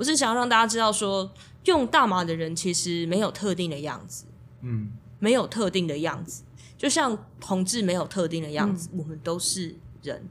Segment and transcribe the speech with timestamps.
[0.00, 1.30] 我是想要让大家知道说，
[1.66, 4.24] 用大麻的人其实没有特定的样子，
[4.62, 6.42] 嗯，没有特定的样子，
[6.78, 10.22] 就像同志没有特定的样子，我们都是人。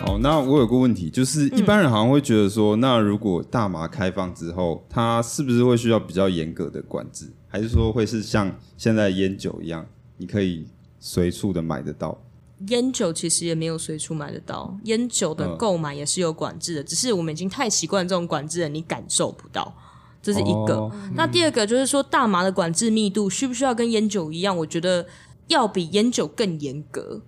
[0.00, 9.86] 好，那我有个问题，就是一般人好像会觉得说，那如果大麻开放之后，它是不是会需要比较严格的管制，还是说会是像现在烟酒一样，
[10.16, 10.66] 你可以
[11.00, 12.20] 随处的买得到？
[12.66, 19.72] 烟酒其实也没有随处买得到，烟酒的购买也是有管制的，只是我们已经太习惯这种管制了，你感受不到。
[20.20, 20.74] 这是一个。
[20.74, 24.56] 哦那第二个就是说，大麻的管制密度需不需要跟烟酒一样？
[24.56, 25.06] 我觉得
[25.46, 27.22] 要比烟酒更严格。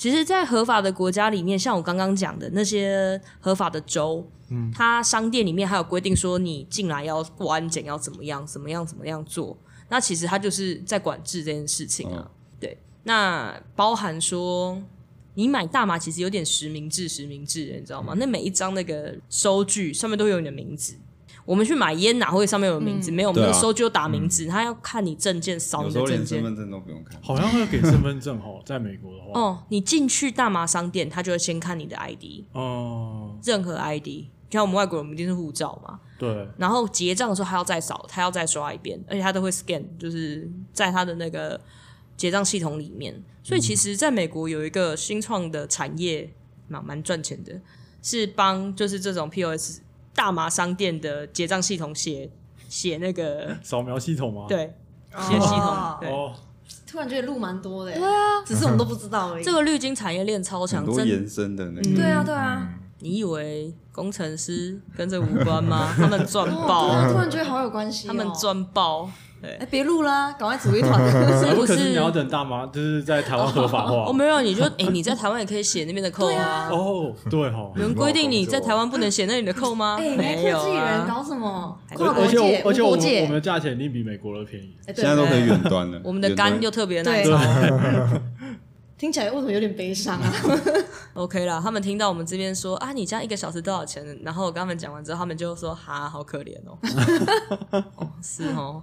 [0.00, 9.58] 其实，在合法的国家里面，像我刚刚讲的那些合法的州，嗯，它商店里面还有规定说，你进来要过安检，要怎么样，怎么样，怎么样做。
[9.90, 12.30] 那其实它就是在管制这件事情啊。
[12.58, 14.82] 对，那包含说。
[15.34, 18.14] 你买大麻其实有点实名制，实名制的，你知道吗？
[18.18, 20.96] 那每一张那个收据上面都有你的名字。
[21.50, 23.10] 我们去买烟哪会上面有名字？
[23.10, 26.38] 没有，我们对啊的收据有打名字，他要看你证件，扫有时候你的证件。
[26.38, 27.20] 连身份证都不用看。
[27.20, 34.26] 好像会给身份证哦，在美国的话，哦，你进去大麻商店，他就会先看你的 ID，哦，任何 ID。
[34.48, 35.98] 像我们外国人，我们一定是护照嘛。
[36.16, 41.60] 对，然后结账的时候，他要再扫，他要再刷一遍，而且他都会 scan，就是在他的那个
[42.16, 43.20] 结账系统里面。
[43.42, 46.32] 所以其实，在美国有一个新创的产业，
[46.68, 47.60] 蛮蛮赚钱的，
[48.02, 49.80] 是帮就是这种 POS
[50.14, 52.30] 大麻商店的结账系统写
[52.68, 54.74] 写那个 扫描系统吗？，对
[55.18, 55.96] 写系统。
[56.00, 56.32] 对，哦，
[56.86, 59.44] 突然觉得路蛮多的，对啊，只是我们都不知道而已。
[59.44, 62.68] 这个滤金产业链超强，很多真延伸的那嗯个，对啊，对啊，
[63.00, 65.92] 你以为工程师跟这无关吗？
[65.96, 68.12] 他们赚哦爆，对啊突然觉得好有关系哦。
[68.12, 69.10] 他们赚爆。
[69.42, 71.00] 哎，别录啦，赶快组一团。
[71.40, 76.68] 是不是可是你要等大麻就是在台湾合法化 哦，没有，你就哎、你在台湾也可以写那边的扣啊。
[76.70, 79.96] 哦，对哈，有人规定你在台湾不能写那里的扣吗？
[79.98, 81.06] 哎，没没有科技人啊。
[81.08, 81.78] 搞什么？
[81.92, 86.00] 而跨国而且我界、而且我们我们，的价钱一定比美国的便宜，现在都可以对远端了。
[86.04, 87.38] 我们的肝又特别耐对操。
[89.00, 90.30] 听起来为什么有点悲伤啊？
[91.14, 94.04] OK 啦，他们听到我们这边说啊，你这样一个小时多少钱？
[94.22, 96.76] 然后我跟他们讲完之后，他们就说哈，好可怜哦。
[97.96, 98.82] 哦，是哦，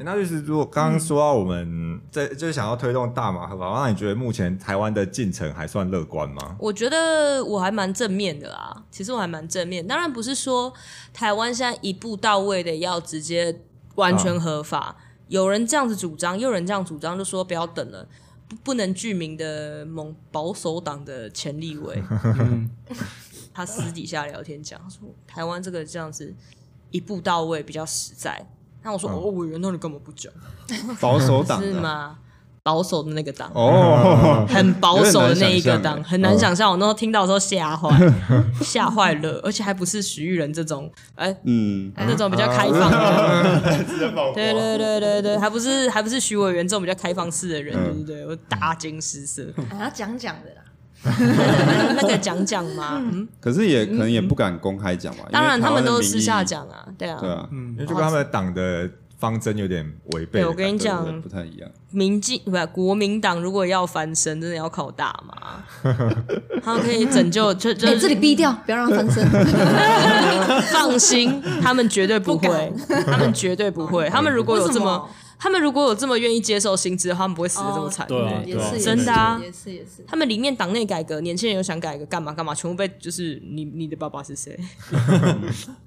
[0.00, 6.56] 那就是如果刚刚说到我们在就是想要推动大麻合法化，那你觉得目前台湾的进程还算乐观吗？
[6.58, 8.82] 我觉得我还蛮正面的啦。
[8.90, 10.70] 其实我还蛮正面，当然不是说
[11.14, 13.62] 台湾现在一步到位的要直接
[13.94, 14.96] 完全合法。
[15.28, 18.06] 有人这样子主张，又有人这样主张，就说不要等了，
[18.48, 22.02] 不不能具名的某保守党的前立委，
[23.52, 26.34] 他私底下聊天讲说，台湾这个这样子
[26.90, 28.46] 一步到位比较实在。
[28.82, 30.30] 那我说，哦，委员，那你干嘛不讲？
[31.00, 32.18] 保守党的是吗？
[32.64, 36.70] 保守的那个党，哦， 很保守的那一个党，很难想象。
[36.70, 37.94] 我那时候听到的时候吓坏，
[38.64, 43.70] 吓坏了，而且还不是徐玉仁这种，哎、嗯，那种比较开放的。
[44.34, 48.26] 对对对对对，还不是还不是徐委员这种比较开放式的人，对不对？
[48.26, 49.44] 我大惊失色。
[49.70, 50.62] 啊要讲讲的啦。
[51.96, 55.24] 那个讲讲嘛，嗯，可是也可能也不敢公开讲嘛。
[55.30, 56.42] 当然他们都是私下。
[56.42, 57.18] 讲啊，对啊。
[57.20, 61.70] 对啊，因为就跟他们党的方针有点违背我跟你讲不太一样。
[61.90, 65.64] 民进不是国民党，如果要翻身，真的要靠大麻，
[66.62, 69.24] 他们可以拯救，就就哎，这里逼掉，不要让他翻身。
[70.72, 72.72] 放心，他们绝对不会，
[73.06, 74.08] 他们绝对不会。
[74.10, 75.08] 他们如果有这么
[75.38, 78.06] 他们如果有这么愿意接受薪资的话，他们不会死的这么惨。
[78.08, 80.04] 对啊也是真的啊也是也是。
[80.06, 84.58] 他们里面党内改革，年轻人又想改革干嘛干嘛，全部被就是你你的爸爸是谁？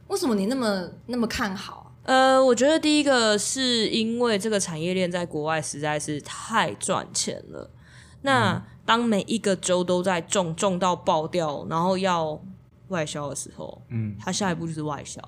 [0.07, 1.86] 为什么你那么那么看好？
[2.07, 7.69] 呃，我觉得第一个是因为这个产业链在国外实在是太赚钱了。
[8.21, 12.41] 那当每一个州都在种种到爆掉，然后要
[12.87, 15.21] 外销的时候，嗯，它下一步就是外销。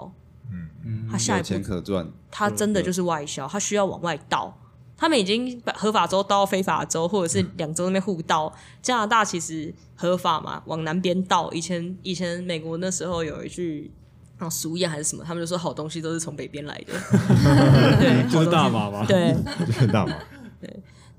[0.52, 4.58] 嗯嗯他下一步可赚，它真的就是外销，它需要往外倒。
[4.96, 8.54] 他们已经把合法州倒到非法州，或者是两州那边互倒。
[8.82, 11.52] 加拿大其实合法嘛，往南边倒。
[11.52, 13.92] 以前以前美国那时候有一句
[14.40, 16.94] 啊俗谚还是什么，他们就说好东西都是从北边来的，
[18.02, 19.36] 对，就是大麻嘛，对。
[19.68, 20.16] 就是大麻。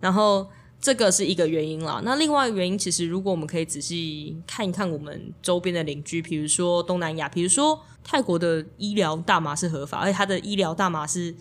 [0.00, 0.48] 然后
[0.80, 2.00] 这个是一个原因啦。
[2.02, 11.34] 那另外一个原因，其实如果我们可以仔细看一看我们周边的邻居，比如说东南亚，比如说泰国的医疗大麻是合法，而且它的医疗大麻是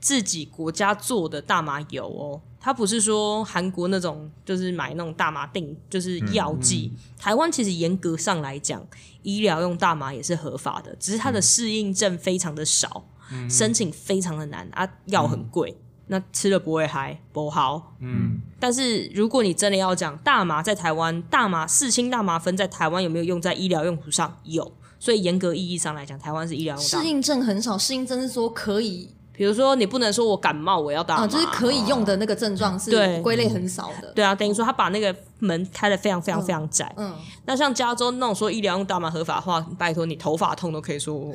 [0.00, 2.40] 自己国家做的大麻油哦。
[2.64, 6.90] 它不是说韩国那种，就是买那种大麻定，就是药剂。
[7.18, 8.82] 台湾其实严格上来讲，
[9.22, 13.04] 医疗用大麻也是合法的，只是它的适应症非常的少，
[13.50, 15.76] 申请非常的难啊，药很贵。
[16.06, 17.96] 那吃了不会嗨，不好。
[18.00, 24.38] 嗯，但是如果你真的要讲大麻在台湾，大麻四氢大麻酚在台湾有没有用在医疗用途上？
[24.44, 27.04] 有，所以严格意义上来讲，台湾是医疗用大麻。
[27.04, 33.20] 适应症很少，适应症是说可以比如说，你不能说我感冒我要打麻，啊，就是可以用的那个症状是对。
[33.20, 34.12] 归类很少的。
[34.14, 36.92] 对啊，等于说他把那个门开的非常非常非常窄。
[36.96, 37.12] 嗯，
[37.46, 41.34] 那像加州那种说医疗用大麻合法化，拜托你头发痛都可以说我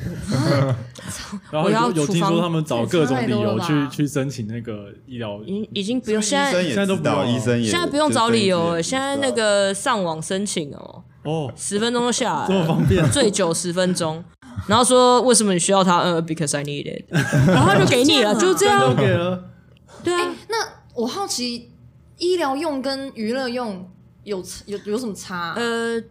[1.51, 14.23] 然后有有听说他们找各种理由去去申请那个医疗，已经已经不用现在现在都，不用医生也现在不用找理由了，现在那个上网申请哦，哦，十分钟就下来这么，方便，最久十分钟。
[14.67, 15.99] 然后说为什么你需要它？
[15.99, 17.05] 呃，because I need it，
[17.47, 18.95] 然后他就给你了，就这都样。
[18.95, 19.43] 给了，
[20.03, 20.55] 对啊，那
[20.95, 21.71] 我好奇，
[22.17, 23.89] 医疗用跟娱乐用
[24.23, 25.53] 有有有什么差啊？
[25.57, 26.01] 呃，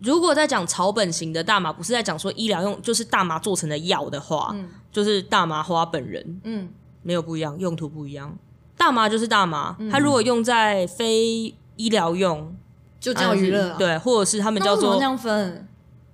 [0.00, 6.68] 如果在讲草本型的大麻，不是在讲说医疗用，就是大麻做成的药的话，嗯就是大麻花本人嗯，
[7.02, 8.36] 没有不一样，用途不一样。
[8.76, 12.56] 大麻就是大麻，它如果用在非医疗用，
[13.00, 13.76] 就叫娱乐啊。
[13.78, 15.68] 对，或者是他们叫做这样分？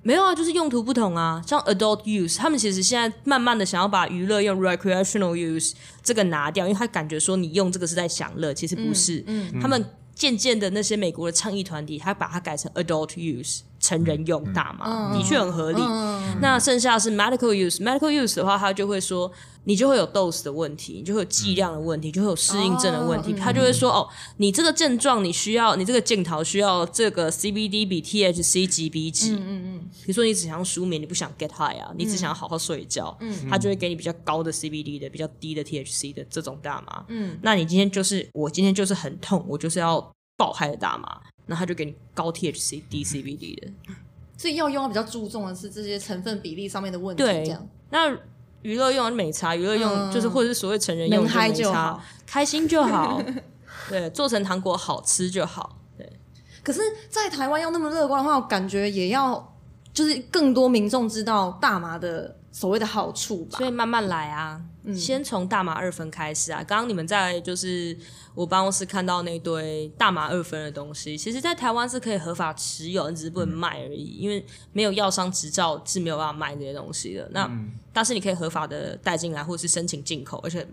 [0.05, 1.43] 没有啊，就是用途不同啊。
[1.47, 5.73] 像 adult use，他们其实现在慢慢的想要把娱乐用 recreational use
[6.03, 9.25] 这个拿掉，因为他感觉说你用这个是在享乐，其实不是。
[9.27, 9.83] 嗯他们
[10.15, 15.81] 渐渐的那些美国的倡议团体，他把它改成 adult use 成人用大麻，嗯的确很合理。
[15.81, 19.33] 嗯，那剩下是 medical use，medical use 的话，他就会说
[19.65, 23.33] 你就会有 dose 的问题，你就会有剂量的问题，就会有适应症的问题。
[23.33, 29.33] 他就会说哦，你这个症状你需要，你这个镜头需要这个 CBD 比 THC 几比几。
[29.33, 37.05] 嗯嗯比如说你只想要舒眠，你不想 get high 啊，你只想要好好睡觉，嗯他就会给你比较高的 CBD 的、比较低的 THC 的这种大麻。
[37.09, 43.69] 嗯那你今天就是我今天就是很痛，我就是要爆嗨的大麻，那他就给你高 THC 低 CBD 的。
[43.89, 43.95] 嗯，
[44.37, 48.17] 所以药用要比较注重的是这些成分比例上面的问题，对这样那
[48.65, 53.23] 娱乐用美茶，娱乐用嗯就是或者是所谓成人用能嗨没差就好，开心就好。
[53.91, 55.77] 对，做成糖果好吃就好。
[55.99, 56.11] 对，
[56.63, 56.81] 可是，
[57.11, 59.55] 在台湾要那么乐观的话，我感觉也要
[59.93, 63.67] 就是更多民众知道大麻的所谓的好处吧所。
[63.67, 66.63] 以慢慢来啊，嗯先从大麻二分开始啊。
[66.63, 67.99] 刚刚你们在就是
[68.33, 77.29] 我办公室看到那堆大麻二分的东西，其实在台湾是可以合法持有，只是不能卖而已，因为没有药商执照是没有办法卖这些东西的。
[77.33, 77.51] 那、
[77.93, 80.65] 但是你可以合法的带进来，或者是申请进口，而且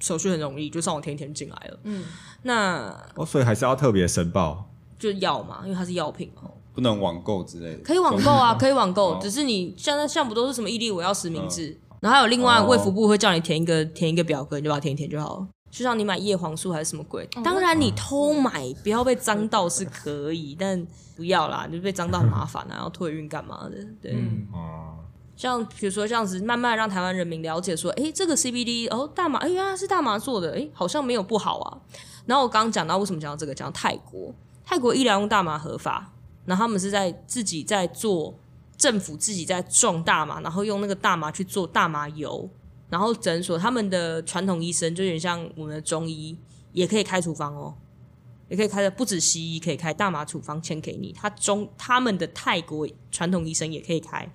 [0.00, 1.78] 手续很容易，就上网填一填进来了。
[1.84, 2.04] 嗯，
[2.42, 4.68] 那哦，所以还是要特别申报。
[4.98, 9.18] 就药嘛，因为它是药品嘛，不能网购之类的，可以网购啊，可以网购，哦。
[9.20, 12.66] 只是你现在项目都是什么伊利我要实名制，然后还有另外哦。
[12.68, 15.48] 卫福部会叫你填一个填一个表格，你就把它填一填就好了。
[15.72, 20.86] 就像你买叶黄素还是什么鬼，当然你偷买不要被脏到是可以，但
[21.16, 23.76] 不要啦，你被脏到很麻烦啊，要退运干嘛的？
[24.00, 24.12] 对，
[24.52, 24.98] 哦，
[25.36, 31.78] 像比如说这样子，慢慢让台湾人民了解说，哎，这个 CBD 哦，大麻，哎呀是大麻做的，哎，好像没有不好啊。
[32.26, 34.32] 然后我刚刚讲到为什么讲到这个，讲到泰国，
[34.64, 36.12] 泰国医疗用大麻合法，
[36.48, 38.34] 然后他们是在自己在做，
[38.76, 42.48] 政府自己在种大麻，然后用那个大麻去做大麻油，
[42.88, 46.38] 然后诊所他们的传统医生就有点像我们的中医，
[46.72, 47.74] 也可以开处方哦。
[48.48, 54.26] 也可以开的，不止西医可以开大麻处方签给你，他中他们的泰国传统医生也可以开，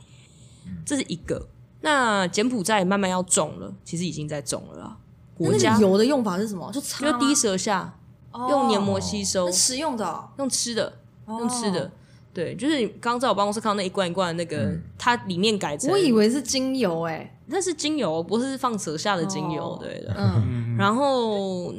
[0.86, 1.48] 这是一个。
[1.82, 5.00] 那柬埔寨慢慢要种了，其实已经在种了
[5.36, 6.72] 国家个油的用法是什么？
[6.72, 7.98] 就擦就滴舌下，
[8.30, 11.92] 哦用黏膜吸收那，实用的哦用吃的，用吃的哦。
[12.34, 20.16] 对，就是你刚刚在我办公室看到那一罐一罐的那个，它里面改成，我以为是精油哎，那是精油，不是放舌下的精油，哦对的。
[20.18, 21.74] 嗯，然后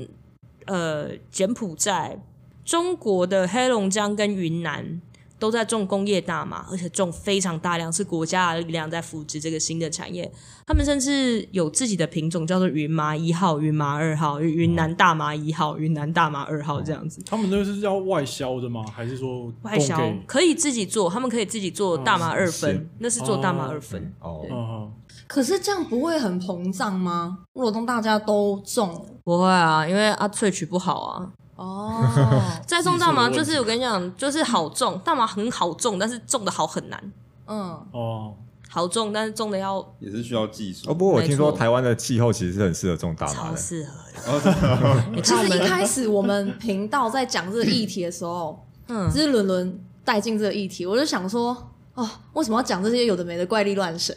[0.67, 2.19] 呃，柬埔寨、
[2.65, 5.01] 中国的黑龙江跟云南
[5.45, 10.33] 都在种工业大麻，而且种非常大量，是国家的力量在扶植这个新的产业。
[10.67, 17.23] 他们甚至有自己的品种，叫做云麻一号、云麻二号、云南大麻一号、云南大麻二号这样子。
[17.27, 18.83] 他们那个是要外销的吗？
[18.91, 24.11] 还是说外销可以自己做，他们可以自己做大麻二酚，是那是做大麻二分。
[24.21, 24.91] 哦，
[25.27, 27.41] 可是这样不会很膨胀吗？
[27.53, 31.31] 如果当大家都种不会啊，因为啊萃取不好啊。
[31.57, 32.03] 哦，
[32.67, 37.13] 再种大麻就是我跟你讲，就是好种，大麻很好种，但是种的好很难。
[37.47, 38.35] 嗯，哦，
[38.69, 40.91] 好种，但是种的要也是需要技术。
[40.91, 43.51] 哦，不过我听说台湾的气候其实是很适合种大麻的。
[43.51, 45.21] 超适合的。
[45.23, 51.57] 其看我们，实一开 始我们频道在讲这个议题的时候，嗯只是伦伦带进这个议题，我就想说，
[51.95, 54.15] 哦，为什么要讲这些有的没的怪力乱神？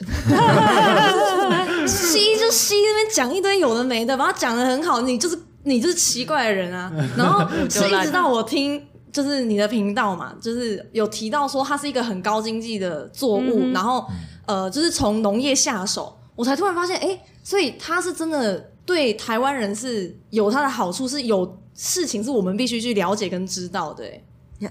[1.88, 5.38] 吸就吸，那边讲一堆有的没的，把它讲的很好，你就是
[5.68, 6.92] 你就是奇怪的人啊。
[7.18, 8.84] 然后是一直到我听。
[9.10, 14.06] 就是你的频道嘛，就是有提到说它是一个很高经济的作物，嗯然后
[14.46, 24.04] 呃，就是从农业下手，我才突然发现，哎、所以它是真的对台湾人是有它的好处，是有事情是我们必须去了解跟知道的。
[24.04, 24.24] 欸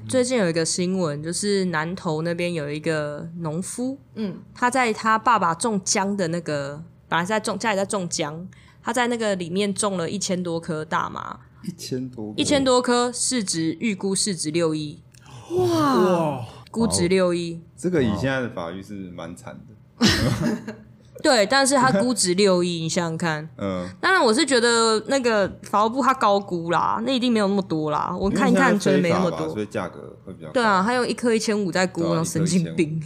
[0.09, 8.47] 最近有一个新闻，就是南投那边有一个农夫，嗯，他在他爸爸种姜的那个，本来是在种家里在种姜，
[8.87, 15.03] 他在那个里面种了一千多棵大麻，一千多，一千多棵，市值预估市值六亿，
[15.51, 17.61] 哇，估值六亿。
[17.77, 20.75] 这个以现在的法律是蛮惨的。
[21.21, 23.49] 对，但是他估值六亿， 你想想看。
[23.59, 28.17] 嗯，当然，我是觉得那个法务部他高估啦，那一定没有那么多啦。
[28.17, 29.61] 我看一看，觉得没那么多所。
[29.61, 33.03] 以价格会比较对啊，，他用一颗一千五在估，对啊然后神经病。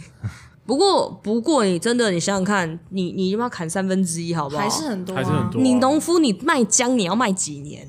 [0.65, 4.61] 不过，不过你真的，你想想看，你你要不要砍三分之一，好不好？
[4.61, 7.87] 还是很多、啊，还是很多啊你农夫，你卖姜，你要卖几年？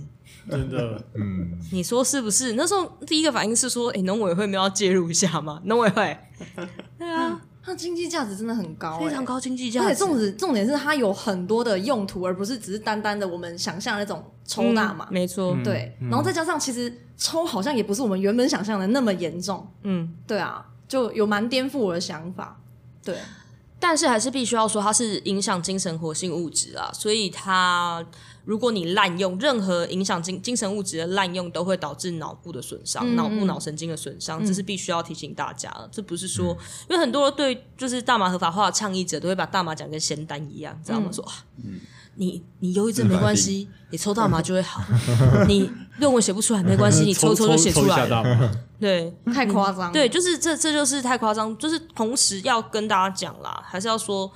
[0.50, 2.55] 真的， 嗯，你说是不是？
[2.55, 5.61] 那时候第一个反应是说，哎、农委会没有要介入一下吗？
[5.67, 6.19] 农委会，
[6.99, 9.87] 对啊，它经济价值真的很高、欸，非常高经济价值。
[9.87, 15.07] 而且重点重点是它有很多的用途，而不是只是单单的我们想象的那种抽大嘛。
[15.11, 19.64] 嗯没错，对，然后再加上其实抽好像也不是我们原本想象的那么严重。
[19.85, 22.59] 嗯，对啊，就有蛮颠覆我的想法。
[23.05, 23.19] 对，
[23.81, 28.05] 但是还是必须要说，它是影响精神活性物质啊，所以它
[28.45, 35.89] 如果你滥用任何影响精精神物质的滥用，都会导致脑部的损伤、嗯脑部脑神经的损伤，这是必须要提醒大家的。
[35.93, 36.57] 这不是说，
[36.89, 41.11] 因为很多对就是大麻合法化的倡议者都会把大麻讲跟仙丹一样，知道吗？
[41.13, 41.33] 说啊。
[42.16, 44.83] 你你忧郁症没关系，你抽大麻就会好。
[45.49, 48.50] 你论文写不出来没关系，你抽抽抽就写出来了。
[48.78, 49.92] 对， 太夸张。
[49.92, 54.31] 对，就是这这就是太夸张，就是同时要跟大家讲啦，还是要说，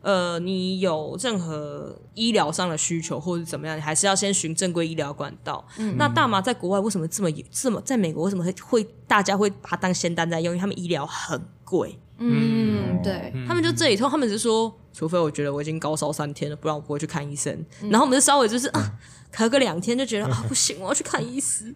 [0.00, 5.64] 呃，你有任何医疗上的需求或者怎么样，你还是要先循正规医疗管道。
[5.96, 10.54] 那大麻在国外为什么这么这么，在美国为什么会会大家会把它当仙丹在用？
[10.54, 17.64] 因为他们医疗很贵，嗯，对，他们就这里头，他们只是说，除非我觉得我已经高烧三天了，不然我不会去看医生。
[17.88, 18.92] 然后我们就稍微就是啊，
[19.34, 21.74] 咳个两天就觉得啊不行，我要去看医师。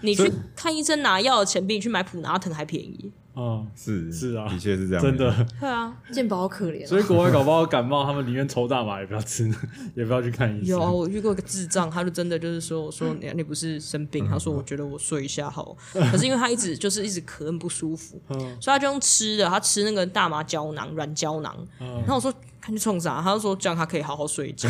[0.00, 3.12] 你去看医生拿药的钱比你去买普拿疼还便宜。
[3.40, 5.46] 嗯，是是啊的确是这样，真的。
[5.60, 9.48] 对啊，健保好可怜、所以国外搞不好感冒，他们宁愿抽大麻也不要吃，
[9.94, 10.66] 也不要去看医生。
[10.66, 18.38] 有啊，我遇过一个智障，他就真的就是说，我说你你不是生病，他说我觉得我睡一下好，可是因为他一直就是一直咳很不舒服，嗯。
[18.60, 21.86] 所以他就用吃的，他吃那个大麻胶囊、软胶囊，嗯。
[21.98, 24.68] 然后我说看去冲啥，他就说这样他可以好好睡觉。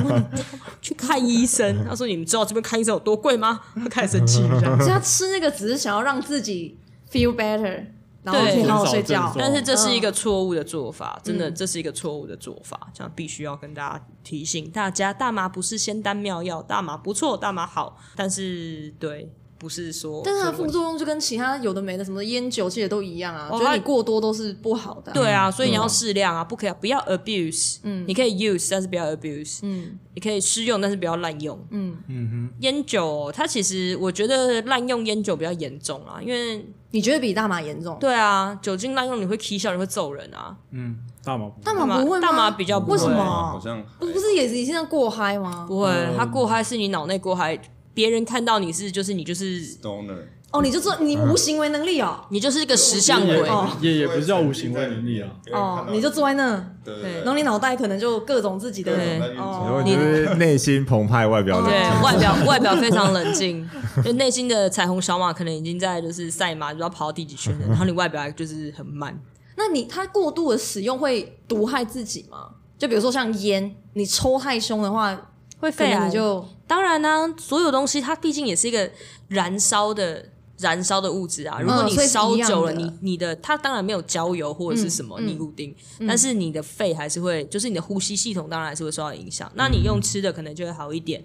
[0.82, 3.60] 去看医生，他说你们知道这边看医生有多贵吗？
[3.74, 4.78] 他开始生气这样。
[4.78, 6.76] 所以他吃那个只是想要让自己
[7.10, 7.86] feel better，
[8.22, 9.32] 然后可以好好睡觉。
[9.38, 29.98] 但是这是一个错误的做嗯法，真的，这是一个错误的做法，这样必须要跟大家提醒大家，大麻不是仙丹妙药，大麻不错，大麻好，但是对，不是说，但是它的副作用就跟其他有的没的什么烟酒其实都一样啊，觉得你过多都是不好的啊、对啊，所以你要适量啊，不可以不要 abuse，嗯，你可以 use，但是不要 abuse，嗯。
[30.14, 31.56] 你可以施用，但是不要滥用。
[31.70, 32.50] 嗯，嗯哼。
[32.60, 37.96] 烟酒，它其实我觉得滥用烟酒比较严重啊，因为你觉得比大麻严重？
[38.00, 42.26] 对啊，酒精滥用你会踢笑，你会揍人啊，嗯，大麻大大麻麻不会吗？
[42.26, 42.92] 大麻比较不会。
[42.94, 43.24] 为什么？
[43.24, 45.64] 好像不不是也是现在过嗨吗？
[45.68, 46.16] 不会，嗯。
[46.16, 47.56] 它过嗨是你脑内过嗨，
[47.98, 50.14] 别人看到你是就是你就是 stoner，
[50.52, 53.42] 哦，你就做你无行为能力哦，你就是一个石像鬼，
[53.80, 58.92] 也也不是叫无行为能力啊，哦，你就坐在那，对对然后你脑袋可能就各种自己的。
[59.36, 63.68] 哦，你就是内心澎湃，外表冷对静，外表 外表非常冷静，
[64.04, 69.20] 就内心的彩虹小马可能已经在就是赛马，不知道跑到第几圈了，然后你外表就是很慢。
[69.56, 72.50] 那你它过度的使用会毒害自己吗？
[72.78, 75.22] 就比如说像烟，你抽太凶的话，可
[75.58, 76.08] 会肺癌。
[76.08, 78.88] 就当然呢、所有东西它毕竟也是一个
[79.26, 80.24] 燃烧的
[80.58, 81.60] 燃烧的物质啊。
[81.60, 85.74] 如果你烧久了，的你你的它当然没有焦油或者是什么尼古丁，
[86.06, 89.50] 但是你的肺还是会，就是你的呼吸系统当然还是会受到影响。
[89.54, 91.24] 那你用吃的可能就会好一点。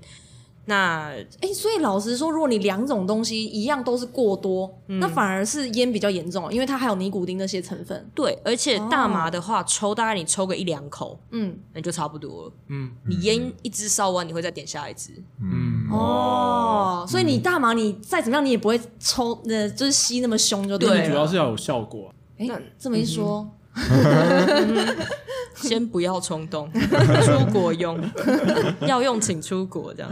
[0.66, 8.10] 那哎、所以老实说，如果你两种东西一样都是过多，那反而是烟比较严重，因为它还有尼古丁那些成分。
[8.16, 12.52] 对，而且大麻的话，抽大概你抽个一两口，嗯，那就差不多了。
[12.70, 15.12] 嗯你烟一支烧完，你会再点下一支。
[15.42, 21.10] 嗯，哦，所以你大麻你再怎么样，你也不会抽，呃，就是吸那么凶就对对了。
[21.10, 22.16] 主要是要有效果啊。
[22.38, 23.48] 哎、这么一说，
[25.56, 26.72] 先不要冲动，
[27.24, 28.00] 出国用，
[28.88, 30.10] 要用请出国这样。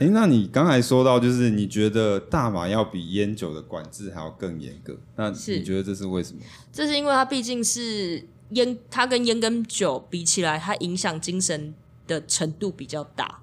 [0.00, 6.40] 哎，那你刚才说到，就是你觉得大麻要比烟酒的管制还要更严格，那你觉得这是为什么？
[6.72, 11.74] 这是因为它毕竟是烟，它跟烟跟酒比起来，它影响精神
[12.06, 13.42] 的程度比较大。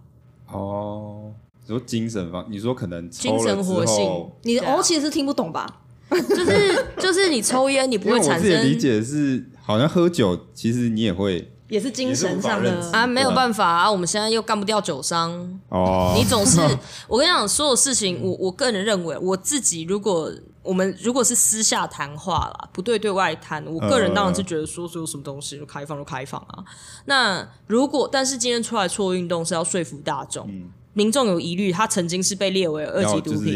[0.52, 5.82] 哦，你说精神方，你说可能精神活性，你哦其实是听不懂吧？
[6.10, 15.32] 就是就是你抽烟，你不会产我自己理生解是，好像喝酒，其实你也会也是精神上的啊，没有办法啊，我们现在又干不掉酒商，
[15.70, 16.60] 哦，你总是，
[17.08, 20.32] 我跟你讲，所有事情，我我个人认为，我自己如果
[20.64, 26.64] 我们如果是私下谈话啦，不对对外谈，我个人当然是觉得说所有什么东西就开放就开放啊。
[27.06, 30.50] 那如果但是今天出来做运动是要说服大众，
[30.94, 33.56] 民众有疑虑，他曾经是被列为二级毒品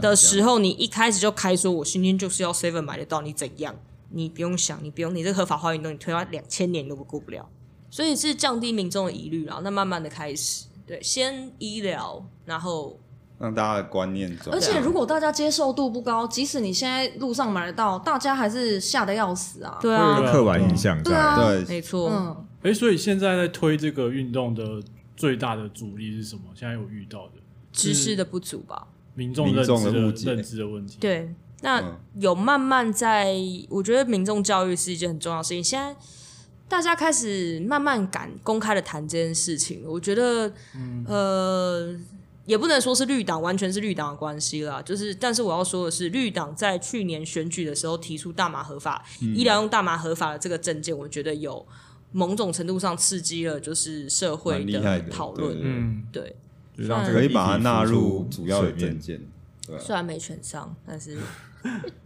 [0.00, 3.74] 的时候，你一开始就开说，我今天就是要 seven 买得到，你怎样？
[4.12, 7.48] 你不用想，你不用，你这个合法化运动，你推到两千年都过不了。
[7.90, 12.98] 所以是降低民众的疑虑然后，那慢慢的开始，对，先医疗，然后
[13.38, 14.54] 让大家的观念转。
[14.54, 19.78] 而且如果大家接受度不高，即使你现在路上买得到，大家还是吓得要死啊。
[19.82, 21.02] 对啊会，有刻板印象在。
[21.02, 24.82] 对啊对没错，嗯，哎，所以现在在推这个运动的
[25.14, 26.42] 最大的阻力是什么？
[26.54, 27.34] 现在有遇到的
[27.72, 28.86] 知识的不足吧。
[29.14, 30.96] 民众认知的认知的问题。
[30.98, 31.98] 对，那嗯。
[32.16, 33.34] 有慢慢在，
[33.70, 35.64] 我觉得民众教育是一件很重要的事情。
[35.64, 35.96] 现在
[36.68, 40.52] 大家开始慢慢敢公开的谈这件事情，我觉得，
[41.06, 41.98] 呃，
[42.44, 51.66] 也不能说是绿党完全是绿党的关系啦，就是，但是我要说的是，绿党在去年选举的时候提出大麻合法、医疗用大麻合法的这个证件，我觉得有
[52.10, 56.36] 某种程度上刺激了就是社会的讨论，嗯，对。
[56.76, 59.18] 就让这个可以把它纳入主要的证件。
[59.80, 61.16] 虽然没选上，但是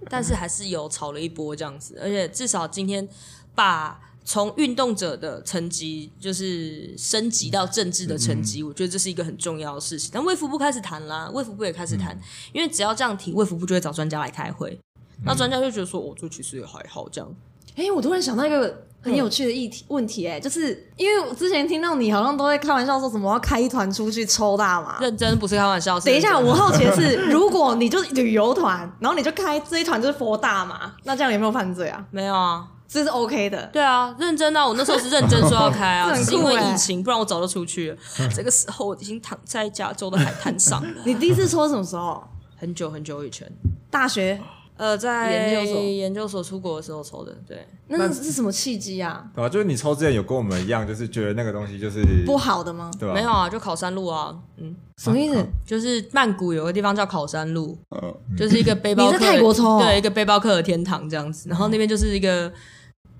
[0.08, 3.08] 但是还是有炒了一波这样子，而且至少今天
[3.54, 10.10] 把从运动者的层级就是升级到政治的层级，我觉得这是一个很重要的事情。
[10.12, 12.18] 但卫福部开始谈啦，卫福部也开始谈，
[12.52, 14.78] 因为只要这样提，卫福部就会找专家来开会。
[15.24, 17.34] 那专家就觉得说，哦，这其实也还好，这样
[17.76, 24.98] 哎、我突然想到一个很有趣的议题问题、哎，就是因为我之前听到你好像都会开玩笑说什么要开一团出去抽大麻。
[25.00, 25.98] 认真不是开玩笑。
[26.00, 32.04] 等一下，我好奇的是， 如果你就是旅游团，然后你就开这一团就是佛大麻，那这样有没有犯罪啊？
[32.10, 32.66] 没有啊？
[32.88, 33.66] 这是 OK 的。
[33.72, 34.66] 对啊，认真啊！
[34.66, 37.96] 我那时候是认真说要开啊，是因为疫情，不然我早就出去了。
[38.34, 42.22] 这个时候我已经躺在加州的海滩上了，你第一次抽什么时候？
[42.58, 43.50] 很久很久以前。
[43.90, 44.40] 大学？
[44.76, 49.26] 呃，在研究所研究所出国的时候抽的，对，那是是什么契机啊？
[49.34, 49.48] 对吧？
[49.48, 52.90] 就是你抽之前有跟我们一样，就是觉得那个东西就是不好的吗？
[52.98, 53.14] 对吧？
[53.14, 55.46] 没有啊，就考山路啊，嗯，什么意思？
[55.64, 62.52] 就是曼谷有个地方叫考山路，嗯，就是一个背包客你在泰国抽哦对，一个背包客的天堂这样子，然后那边就是一个。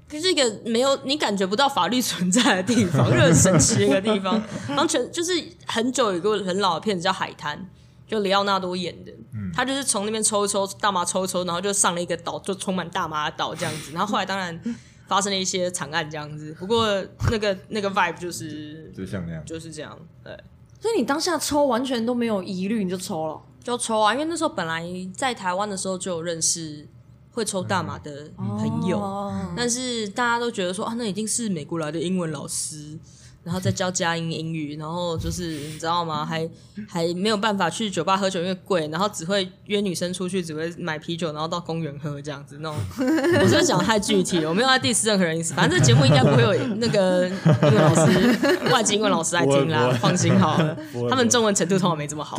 [0.09, 4.41] 就是一个没有你感觉不到法律存在的地方， 就很神奇的一个地方。
[4.69, 5.33] 然后全就是
[5.67, 7.59] 很久有一个很老的片子叫《海滩》，
[8.07, 9.13] 就里奥纳多演的，
[9.55, 13.93] 他就是从那边抽一抽大麻抽一抽，然后就上了一个岛，就充满大麻的岛这样子。
[13.93, 14.59] 然后后来当然
[15.09, 16.87] 发生了一些惨案这样子，不过
[17.31, 19.45] 那个那个 vibe 就是就像那样。
[19.45, 20.37] 就是这样，对。
[20.79, 23.41] 所以你当下抽完全都没有疑虑，你就抽了。
[23.63, 26.87] 就抽啊，因为那时候本来在台湾的时候就有认识
[27.33, 32.97] 会抽大麻的朋友，哦但是大家都觉得说啊，那一定是美国来的英文老师，
[33.47, 36.27] 然后再教佳音英语，然后就是你知道吗？
[36.27, 36.51] 还
[36.89, 42.77] 还没有办法去酒吧喝酒，因为贵，然后只会约女生出去，只会买啤酒，然后到公园喝这样子那种。
[42.99, 45.55] 我是不是讲得太具体了，我没有在 diss 任何人意思。
[45.55, 50.77] 反正这节目应该不会有那个英 文老师、外籍英文老师来听啦放心好了，
[51.09, 52.37] 他们中文程度通常没这么好。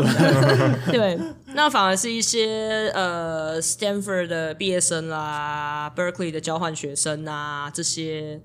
[0.92, 1.18] 对，
[1.54, 8.42] 那反而是一些呃 Stanford 的毕业生啦，Berkeley 的交换学生啊，这些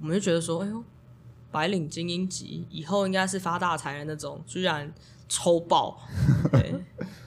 [0.00, 0.84] 我们就觉得说，哎呦，
[1.50, 4.92] 白领精英级，以后应该是发大财的那种，居然
[5.28, 5.98] 抽爆，
[6.52, 6.74] 对，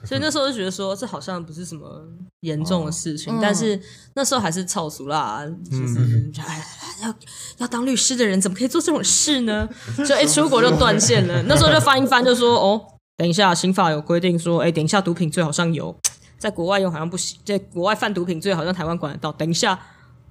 [0.04, 2.04] 所以那时候就觉得说，这好像不是什么
[2.40, 3.80] 严重的事情，嗯但是
[4.14, 6.64] 那时候还是草俗啦，就是、哎
[7.02, 7.12] 要
[7.58, 9.68] 要当律师的人怎么可以做这种事呢？
[10.06, 12.80] 就一出国就断线了，那时候就翻一翻，就说哦，
[13.16, 15.96] 等一下刑法有规定说，哎，等一下毒品罪好像有，
[16.38, 19.78] 在国外用好像不行，在国外贩毒品罪好像台湾管得到，等一下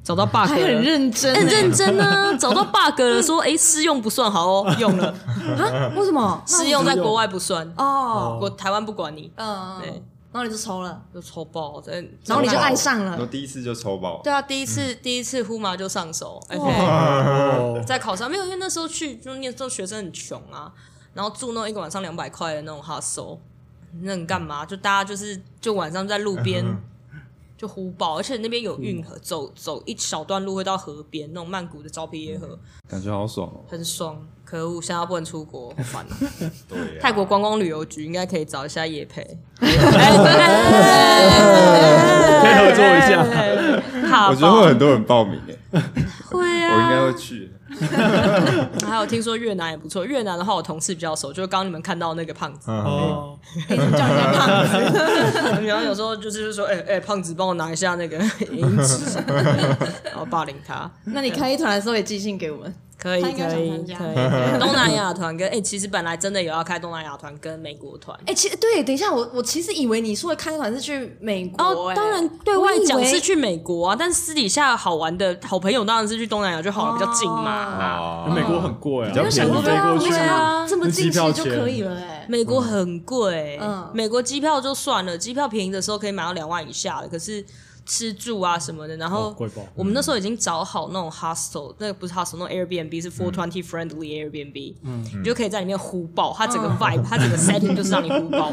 [0.03, 0.81] 找到 bug 还很。
[0.81, 5.07] 认真、很欸，认真啊， 找到 bug 了，说哎试用不算好哦，用了。
[5.09, 5.91] 啊？
[5.95, 6.41] 为什么？
[6.45, 9.89] 试用在国外不算，哦，国台湾不管你，嗯，对，
[10.31, 11.93] 然后你就抽了，就抽爆，在
[12.25, 13.27] 然后你就爱上然后了。
[13.27, 20.71] 第一次就抽爆，对啊，第一次、第一次呼麻就上手，OK，哦，在考上没有，因为那时候去就那时候学生很穷啊，
[21.13, 23.37] 然后住那种一个晚上两百块的那种 hostel，
[24.01, 24.65] 那你干嘛？
[24.65, 26.65] 就大家就是就晚上在路边
[27.61, 32.57] 就呼爆，而且那边有运河，走走一小段路会到河边，那种曼谷的昭披耶河，
[32.89, 33.61] 感觉好爽哦。
[33.69, 34.19] 很爽。
[34.43, 36.17] 可恶，现在不能出国，好烦 啊！
[36.67, 39.21] 对呀泰国观光旅游局应该可以找一下叶培，
[39.61, 39.77] 可以
[42.57, 43.23] 合作一下。
[44.09, 45.55] 好我觉得会很多人报名诶，
[46.31, 47.51] 会啊我应啊，该会去。
[48.87, 54.77] 还有听说越南也不错，越南的话我同事比较熟，就是刚刚你们看到那个胖子，嗯，哦，叫人家胖子，
[55.67, 58.17] 然后有时候就是说，哎、哎、胖子帮我拿一下那个
[58.51, 59.19] 银纸，
[60.03, 60.89] 然后霸凌他。
[61.05, 62.73] 那你开一团的时候也寄信给我们。
[63.01, 63.33] 可以可以
[63.97, 68.15] 可以，东南亚团跟哎、其实本来真的有要开东南亚团跟美国团。
[68.27, 71.95] 哎、其实对，等一下，我我其实以为你说的开团是去美国、哦，哎。
[71.95, 77.97] 当然对外讲是去美国啊，但私底下好玩的好朋友当然是去东南亚，就好了比较近嘛。
[77.97, 79.77] 哦美国很贵啊，比较没有想过便宜。
[79.77, 81.43] 对啊，我飞过去没想啊这么近机票钱。
[81.43, 83.89] 就可以了哎、美国很贵、嗯。
[83.93, 87.43] 美国机票就算了，机票便宜的时候可以买到两万以下的，可是
[87.91, 89.35] 吃住啊什么的，然后
[89.75, 98.49] 我们那时候已经找好那种 hostel，那个不是 hostel，那种 Airbnb 是 four twenty friendly Airbnb，嗯，你就可以在里面呼爆，它整个 vibe，它整个 setting 就是让你呼爆。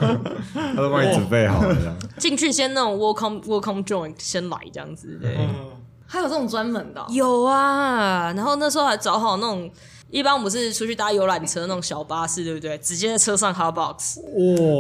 [0.53, 1.97] 他都帮你准备好了。
[2.19, 5.39] 进去先那种 welcome welcome joint 先来这样子，对。
[6.11, 9.71] 还有这种专门的哦、有啊，然后那时候还找好那种，
[10.11, 12.77] 一般我们是出去搭游览车那种小巴士，对不对？
[12.79, 14.19] 直接在车上 Hotbox，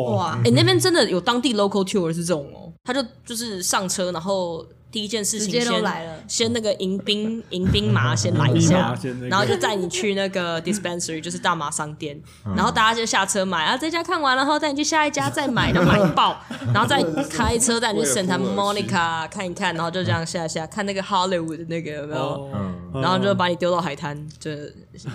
[0.08, 8.96] 哇，哇，哎、那边真的有当地 local tour 是这种哦，他就就是上车，然后第一件事情先来了先那个迎宾 迎宾麻先来一下
[9.28, 12.18] 然后就带你去那个 dispensary，就是大麻商店，
[12.56, 16.40] 然后大家就下车买，啊这家看完了后带你去下一家再买，然后买爆，
[16.72, 22.50] 然后再开车带你去 Santa Monica 看一看，然后就这样下下看那个 Hollywood 的那个有没有？
[22.94, 24.50] 然后就把你丢到海滩，就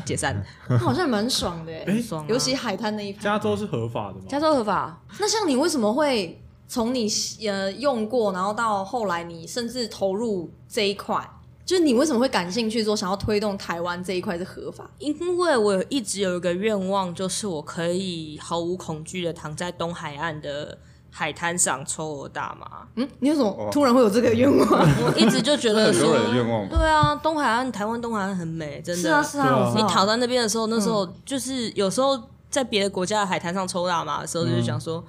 [0.05, 0.39] 解散。
[0.69, 3.19] 那 好像蛮爽的哎、爽啊尤其海滩那一排。
[3.23, 4.25] 加州是合法的吗？
[4.29, 7.08] 加州合法，那像你为什么会从你
[7.47, 11.30] 呃用过，然后到后来你甚至投入这一块，
[11.65, 14.89] 就是你为什么会感兴趣说想要推动台湾这一块是合法？
[14.99, 20.78] 因为我一直有一个愿望，就是我可以毫无恐惧的躺在东海岸的
[21.10, 22.88] 海滩上抽我大麻。
[22.95, 24.67] 嗯，你为什么突然会有这个愿望？
[25.06, 29.02] 我一直就觉得说很多人的愿望吧对啊，东海岸台湾东海岸很美，真的。
[29.02, 35.04] 是啊，是啊，你躺在那边的时候，那时候就是有时候在别的国家的海滩上抽大麻的时候，就是想说，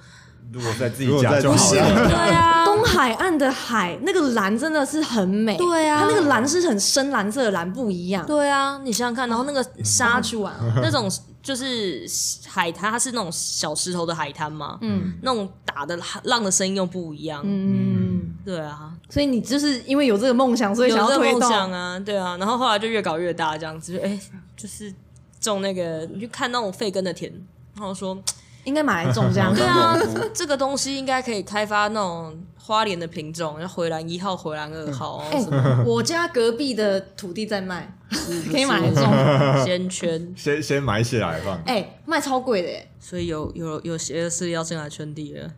[0.51, 2.07] 如果在自己家就好了。
[2.07, 6.01] 对啊，东海岸的海那个蓝真的是很美，对啊。
[6.01, 8.25] 它那个蓝是很深蓝色的蓝，不一样。
[8.25, 11.09] 对啊，你想想看，然后那个沙沙去玩啊， 那种
[11.43, 12.05] 就是
[12.47, 15.13] 海滩，它是那种小石头的海滩嘛，嗯。
[15.21, 21.71] 那种打的浪的声音又不一样，嗯，对啊，所以你就是因为有这个梦想，所以有这个梦想要推动。
[21.73, 24.19] 啊，对啊，然后后来就越搞越大，这样子，就哎、
[24.55, 24.93] 就是
[25.39, 27.31] 种那个，你去看那种废根的田，
[27.75, 28.17] 然后说，
[28.65, 29.55] 应该买来种这样。
[29.55, 29.97] 对啊，
[30.33, 37.95] 这个东西应该可以开发那种花莲的品种，像回蓝一号、回蓝二号，哎、什么我家隔壁的土地在卖，
[38.51, 39.03] 可以买来种。
[39.63, 41.61] 先圈，先先买起来放。
[41.65, 45.49] 哎、卖超贵的耶，所以有有有邪恶势力要进来圈地了，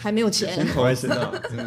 [0.00, 0.54] 还没有钱。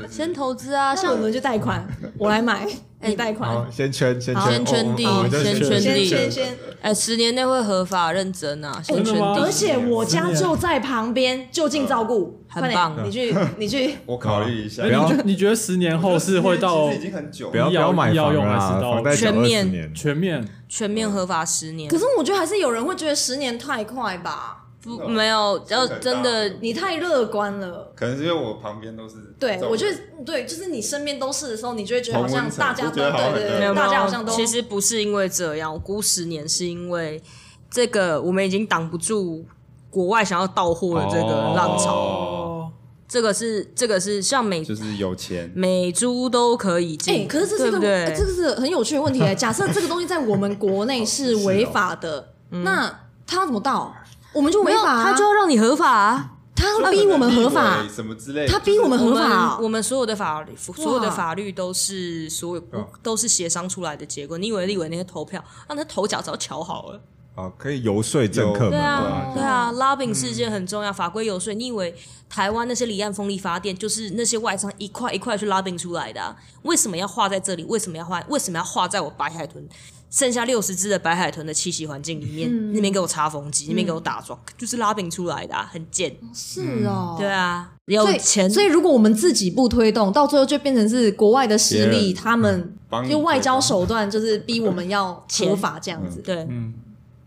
[0.09, 1.85] 先投资啊，像像我们就贷款，
[2.17, 2.67] 我来买，
[3.03, 3.49] 你贷款。
[3.49, 6.05] 好，先圈先好圈，先圈地哦我们就先圈先地。
[6.05, 9.35] 先先，哎，十年内会合法认真啊，先圈真的吗？
[9.35, 13.05] 地，而且我家就在旁边，就近照顾，快点很棒。
[13.07, 14.83] 你去 你去，我考虑一下。
[14.83, 15.03] 哎，不要。
[15.09, 19.71] 你觉你觉得十年后是会到其实已经很久了，不要不要买药用还啊，是到房贷缴二十全面。
[19.71, 19.93] 年。
[19.95, 20.47] 全面？
[20.69, 21.89] 全面合法十年。
[21.89, 27.93] 可，是我觉得还是有人会觉得十年太快吧，不没有，要真的你太乐观了。
[27.95, 37.21] 可能是因为我旁边都是对我觉得对，就是你身边都是的时候，你就会觉得好像大家都对对对，没有，大没有家好像都其实不是因为这样，我估十年是因为
[37.69, 39.45] 这个我们已经挡不住
[39.89, 42.71] 国外想要到货的这个浪潮，哦，
[43.07, 48.05] 这个是这个是像美就是有钱，美猪都可以进，哎、可是这是个对对？
[48.05, 52.89] 哎这个是很有趣的问题、哎假设这个东西在我们国内是 违法的，那
[53.27, 53.95] 他要怎么到？
[54.33, 56.31] 我们就违没有，法、啊，他就要让你合法啊。
[56.53, 62.63] 他要逼我们合法，什么之类的，他逼我们合法我们所有的法律，所有的法律都是所有
[63.01, 64.37] 都是协商出来的结果。
[64.37, 67.01] 你以为立委那些投票，让他头脚早瞧好了。
[67.33, 68.71] 啊，可以游说政客们。
[68.71, 71.51] 对啊对，对啊，拉饼事件很重要，法规游说。
[71.51, 71.95] 你以为
[72.29, 76.35] 台湾那些离岸风力发电就是那些外商一块一块去拉饼出来的、啊？
[76.63, 77.63] 为什么要画在这里？
[77.63, 78.21] 为什么要画？
[78.27, 79.67] 为什么要画在我白海豚
[80.11, 82.73] 剩下六十只的白海豚的栖息环境里面？
[82.73, 86.13] 那边给我插风机，那边给我打桩，就是拉饼出来的、啊，很贱。
[86.33, 96.21] 是哦，对啊，有所以钱，所以如果我们自己不推动，到最后就变成是国外的势力，他们帮你就外交手段，就是逼我们要 合法这样子。
[96.21, 96.73] 对，嗯，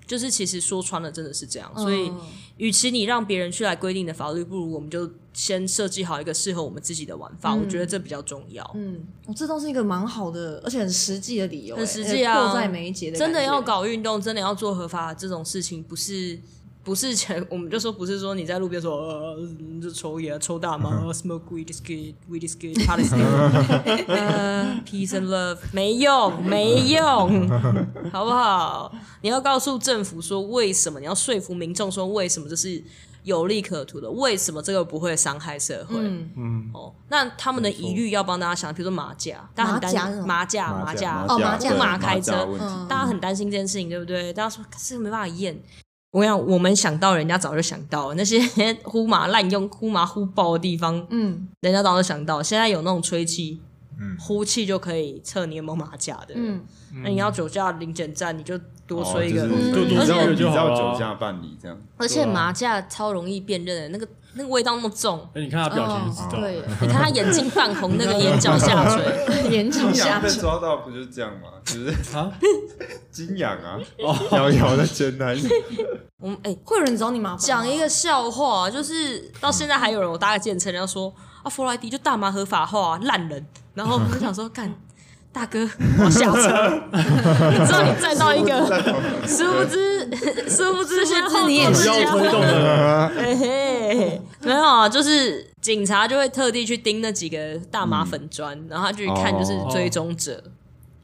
[0.06, 2.12] 就是其实说穿了真的是这样，嗯所以
[2.56, 8.68] 与其你让别人去来规定的法律，不如我们就先设计好一个适合我们自己的玩法，我觉得这比较重要。
[8.74, 16.38] 嗯，哦，这都是一个蛮好的，而且很实际的理由，很哎实际啊，迫在眉睫的，真的要搞运动，真的要做合法这种事情，不是
[16.84, 27.48] 不是前我们就说不是说你在路边说呃你就抽烟抽大麻呃，smoke weed is good, weed is good, pot is good， 呃 peace and love 没用没用，
[28.12, 28.92] 好不好？
[29.22, 32.82] 你要告诉政府说为什么，你要说服民众说为什么这是
[33.22, 35.96] 有利可图的，为什么这个不会伤害社会？
[35.98, 44.30] 嗯，嗯，哦，那他们的疑虑要帮大家想，比如说马甲，大家很担马甲是什么马甲马甲马甲哦麻将对马开车大家很担心这件事情，对不对？
[44.34, 45.58] 大家说可是没办法验。
[46.14, 48.38] 我跟你讲，我们想到，人家早就想到了那些
[48.84, 52.40] 呼麻滥用、呼麻呼爆的地方，嗯人家早就想到。
[52.40, 53.60] 现在有那种吹气，
[53.98, 56.34] 嗯呼气就可以测你有没有马甲的。
[56.36, 56.62] 嗯，
[57.02, 59.42] 那你要酒驾临检站，你就多吹一个。
[59.42, 69.04] 哦就就是录你知道酒驾办理这样，而且麻将超容易辨认的，那个那个味道那么重，哎，你看他表情就知道，对，你看他眼睛泛红，那个眼角下垂。
[69.50, 71.48] 眼角下垂被抓到不就是这样吗？
[71.64, 72.32] 就是啊，
[73.12, 73.78] 金羊啊，
[74.32, 75.48] 摇摇的前男友，
[76.18, 83.46] 我们哎，会有人找你麻烦吗讲一个笑话，就是到现在还有人我搭个建车，人家说啊，弗莱迪就大麻合法化、啊，烂人。
[83.74, 84.72] 然后我就想说，干
[85.34, 85.68] 大哥，
[85.98, 86.80] 我下车。
[87.50, 88.64] 你知道你再到一个，
[89.26, 90.08] 殊不知，
[90.48, 100.40] 殊不知现在后你也是不要推动的，嘿嘿，没有啊，就是警察就会特地去盯那几个大麻粉砖，然后他就去看就是追踪者。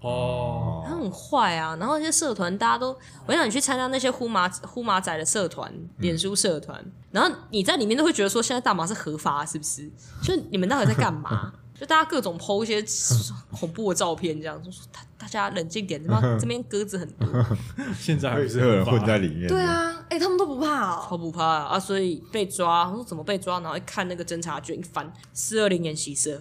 [0.02, 9.90] 哦，他很坏啊，然后那些社团大家都，我想你去参加那些呼麻呼麻仔的社团、脸书社团，然后你在里面都会觉得说，现在大麻是合法，是不是？
[10.22, 11.52] 就你们到底在干嘛？
[11.80, 12.84] 就大家各种剖一些
[13.58, 17.26] 恐怖的照片，这样就说大大家冷静点，他妈 这边鸽子很多，
[17.98, 19.48] 现在还是是有人混在里面。
[19.48, 21.64] 对，啊，哎，他们都不怕哦，超不怕啊！
[21.72, 23.60] 啊所以被抓，我说怎么被抓？
[23.60, 26.38] 然后一看那个侦查卷一翻，四二零演习社。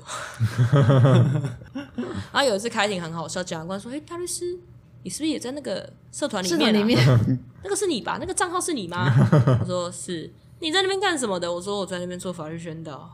[0.74, 4.60] 然后有一次开庭很好笑，检察官说：“哎、大律师，
[5.04, 6.60] 你是不是也在那个社团里面、啊？
[6.60, 8.18] 社团里面，那个是你吧？
[8.20, 9.10] 那个账号是你吗？
[9.58, 10.30] 他说是。
[10.62, 11.52] 你在那边干什么的？
[11.52, 13.10] 我说我在那边做法律宣导。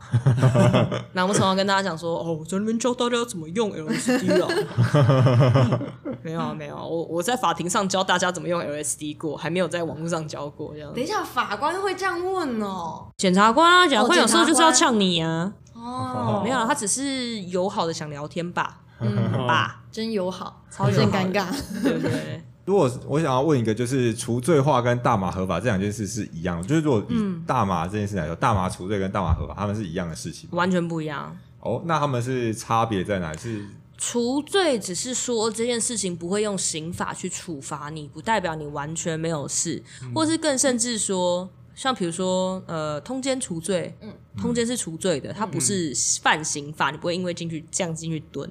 [1.12, 5.80] 然后我常常跟大家讲说，哦，我在那边教大家怎么用 LSD 啊。
[6.22, 11.02] 没有啊，没有啊，我我在法庭上教大家怎么用 LSD 过，还没有在网络上教过这样等。
[11.02, 15.52] 一下，法官会这样问哦，检察官啊，检察官哦有时候就是要呛你啊。
[15.74, 19.14] 哦，没有啊，他只是友好的想聊天吧，嗯，
[19.46, 21.46] 吧，真友好， 超真尴尬，
[21.82, 22.42] 对不对？
[22.66, 27.14] 如果我想要问一个，就是除罪化跟大麻合法这两件事是一样的，就是如果以
[27.46, 30.58] 大麻这件事来说，大麻除罪跟大麻合法，他们是一样的事情吗。
[30.58, 31.34] 完全不一样。
[31.60, 33.34] 哦，那他们是差别在哪？
[33.36, 33.64] 是
[33.96, 39.82] 除罪只是说这件事情不会用刑法去处罚你，不代表你完全没有事，
[40.14, 48.50] 或是更甚至说，像比如说呃，通奸除罪，嗯，通奸是除罪的，它不是犯刑法，你不会因为进去这样进去蹲。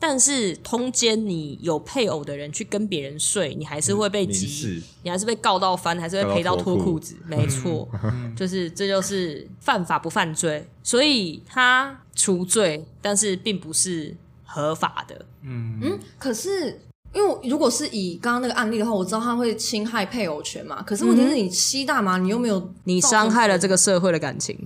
[0.00, 7.14] 但是通奸，你有配偶的人去跟别人睡，你还是会被缉民事，你还是被告到翻，还是会赔到脱裤子。
[7.26, 15.26] 没错，嗯就是这就是犯法不犯罪，所以他除罪，但是并不是合法的。
[15.42, 16.80] 嗯，嗯，可是。
[17.12, 20.80] 因为如果是以刚刚那个案例的话，我知道他会侵害配偶权嘛。
[20.82, 24.56] 可是问题是你吸大麻，你又没有你伤害了这个社会的感情，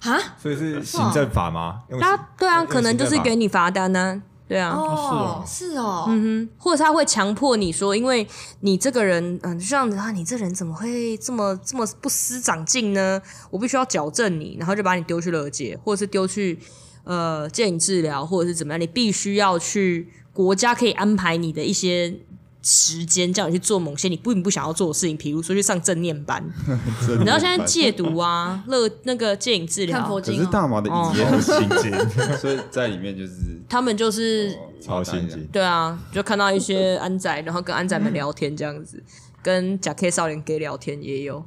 [0.00, 0.18] 啊？
[0.40, 1.82] 所以是行政法吗？
[1.90, 8.26] 用他对啊，可能就是给你罚单呢、对啊，哦，是哦，嗯哼，或者他会强迫你说，因为
[8.60, 13.22] 你这个人，嗯，就像啊，你这人怎么会这么这么不思长进呢？
[13.50, 16.58] 我必须要矫正你，然后就把你丢去了解，或者是丢去
[17.04, 22.20] 呃建议治疗，或者是怎么样，你必须要去国家可以安排你的一些。
[22.62, 26.42] 时间叫你去做某些你并不想要做的事情，比如说去上正念班。
[27.18, 30.38] 你知道现在戒毒啊，乐那个戒瘾治疗，看佛经哦。
[30.38, 31.92] 可是大麻的哦瘾也很心经，
[32.38, 33.32] 所以在里面就是
[33.68, 35.44] 他们就是超心经。
[35.48, 39.02] 对啊，就看到一些安仔，然后跟安仔们聊天这样子，
[39.42, 41.44] 跟假 K 少年 gay 聊天也有。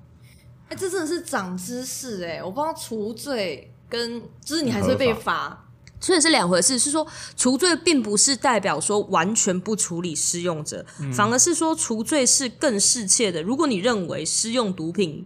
[0.68, 5.65] 哎、这真的是长知识哎、我不知道除罪跟就是你还是会被罚，
[6.00, 13.42] 所以是两回事，是说除罪并不是代表说完全不处理施用者，反而是说除罪是更适切的。
[13.42, 15.26] 如果你认为施用毒品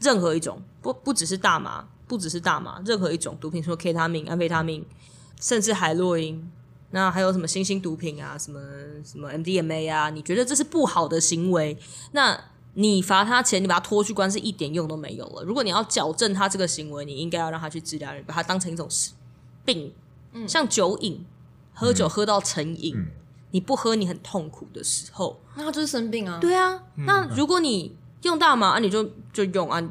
[0.00, 4.86] 任何一种，不不只是大麻，不只是大麻，任何一种毒品，说 K 他命、安非他命，
[5.40, 6.50] 甚至海洛因，
[6.92, 8.60] 那还有什么新兴毒品啊，什么
[9.04, 11.76] 什么 MDMA 啊，你觉得这是不好的行为，
[12.12, 12.38] 那
[12.74, 15.42] 你罚他钱，你把他拖去关是一点用都没有了。
[15.42, 18.86] 如果你要矫正他这个行为，你应该要让他去治疗，把他当成一种
[19.66, 19.92] 病，
[20.48, 21.26] 像酒瘾，
[21.74, 23.06] 喝酒喝到成瘾，嗯
[23.52, 26.38] 你不喝你很痛苦的时候，那他就是生病啊。
[26.40, 29.82] 对啊，那如果你用大麻，啊、你就就用啊，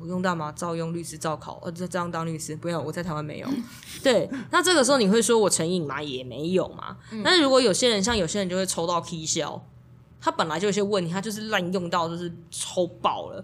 [0.00, 3.48] 我用大麻照用，律师照考，呃，这这样当律师不要，我在台湾没有。
[4.02, 6.02] 对，那这个时候你会说我成瘾吗？
[6.02, 6.96] 也没有嘛。
[7.24, 9.64] 但是如果有些人像有些人就会抽到 K 消，
[10.20, 13.42] 他本来就有些问题，他就是滥用到就是抽爆了。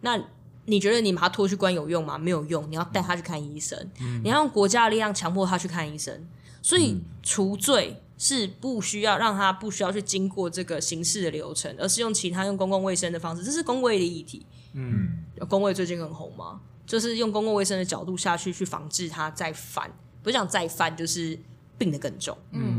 [0.00, 0.18] 那
[0.66, 2.18] 你觉得你把他拖去关有用吗？
[2.18, 3.78] 没有用，你要带他去看医生，
[4.22, 6.26] 你要用国家的力量强迫他去看医生。
[6.60, 14.44] 所以除罪是不需要让他不需要去经过这个刑事的流程，而是用其他用公共卫生的方式，这是公卫的议题。
[14.74, 19.88] 嗯，工位最近很红吗，就是用公共卫生的角度下去去防治他再犯，
[20.22, 21.38] 不是讲再犯，就是
[21.78, 22.36] 病得更重。
[22.50, 22.75] 嗯对。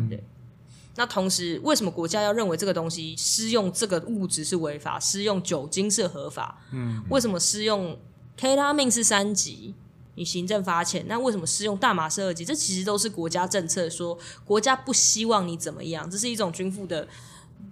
[0.97, 6.59] 那同时，为什么国家要认为这个东西施用这个物质是违法，施用酒精是合法？
[6.73, 7.97] 嗯，为什么施用
[8.35, 9.73] K 他命是三级，
[10.15, 11.05] 你行政罚钱？
[11.07, 12.43] 那为什么施用大麻是二级？
[12.43, 17.07] 这其实都是国家政策说，国家不希望你怎么样，这是一种军父的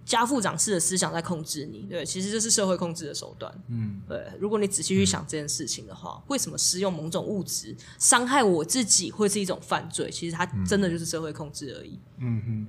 [0.05, 1.87] 家父长式的思想在控制你。
[1.89, 3.51] 对，其实这是社会控制的手段。
[3.69, 10.11] 嗯，对，如果你仔细去想这件事情的话，为什么施用某种物质伤害我自己会是一种犯罪？
[10.11, 11.99] 其实它真的就是社会控制而已。
[12.19, 12.67] 嗯嗯，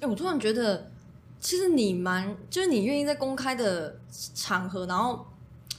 [0.00, 0.90] 哎、我突然觉得，
[1.40, 3.98] 其实你蛮，就是你愿意在公开的
[4.34, 5.26] 场合，然后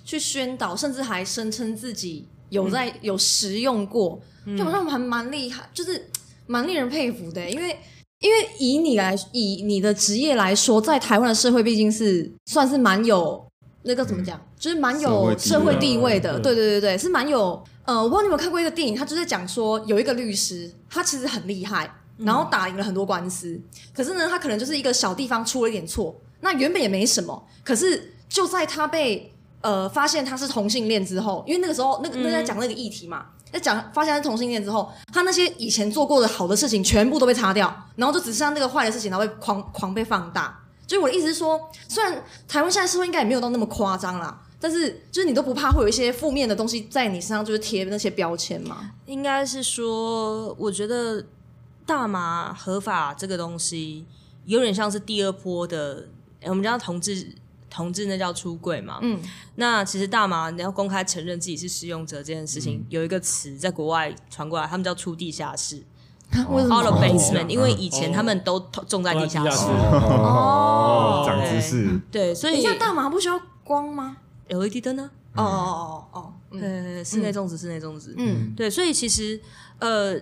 [0.04, 4.20] 去宣导，甚至还声称自己有在、有实用过，
[4.58, 6.10] 就好像还蛮厉害，就是
[6.48, 7.50] 蛮令人佩服的。
[7.50, 7.78] 因为
[8.20, 13.46] 因为以你来，以你的职业来说，在台湾的社会毕竟是算是蛮有
[13.84, 16.40] 那个怎么讲，就是蛮有社社会会地地位位的。
[16.40, 17.64] 对对对对对，是蛮有。
[17.86, 23.60] 呃，我不知道你有没有看过一个电影，他就在讲说有一个律师，他其实很厉害，然后打赢了很多官司，
[23.94, 40.60] 可是呢，他可能就是一个小地方出了一点错，那原本也没什么，可是就在他被呃发现他是同性恋之后，因为那个时候那个那个在讲那个议题嘛，在讲发现他是同性恋之后，他那些以前做过的好的事情全部都被擦掉，然后就只剩下那个坏的事情，然后被狂狂被放大。
[40.88, 48.90] 所以我的意思是说，虽然台湾现在社会应该也没有到那么夸张啦，但是就是你都不怕会有一些负面的东西在你身上，就是贴那些标签吗。
[49.06, 51.24] 应该是说，我觉得
[51.90, 54.06] 大麻合法这个东西
[54.46, 56.08] 有点像是第二波的，
[56.42, 57.28] 诶我们叫同志，
[57.68, 59.00] 同志那叫出柜嘛。
[59.02, 59.20] 嗯，
[59.56, 65.84] 那其实大麻你要公开承认自己是使用者这件事情，有一个词在国外传过来，他们叫出地下室。
[66.52, 67.46] 为什么？（out of basement），、哦。
[67.50, 69.66] 因为以前他们都种在地下室。
[69.66, 75.10] 哦，长知识，对，所以像大麻不需要光吗？LED 灯呢？
[75.34, 76.62] 哦哦哦哦，嗯。
[76.98, 78.14] 呃，室内种植，室内种植。
[78.16, 78.54] 嗯。
[78.56, 79.42] 对，所以其实
[79.80, 80.16] 呃，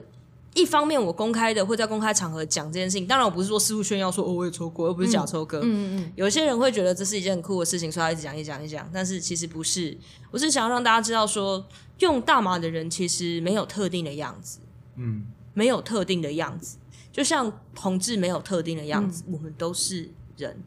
[0.57, 5.59] 一方面我公开的会在公开场合讲这件事情，当然我不是说四处炫耀说哦我也抽过，又不是假抽哥。
[5.59, 9.95] 嗯嗯有些人会觉得这是一件很酷的事情，所以他一直讲一讲一讲，但是其实不是。
[10.31, 11.63] 我是想要让大家知道说，
[11.99, 14.57] 用大麻的人其实没有特定的样子，
[14.95, 16.77] 嗯，没有特定的样子，
[17.11, 20.59] 就像同志没有特定的样子，我们都是人。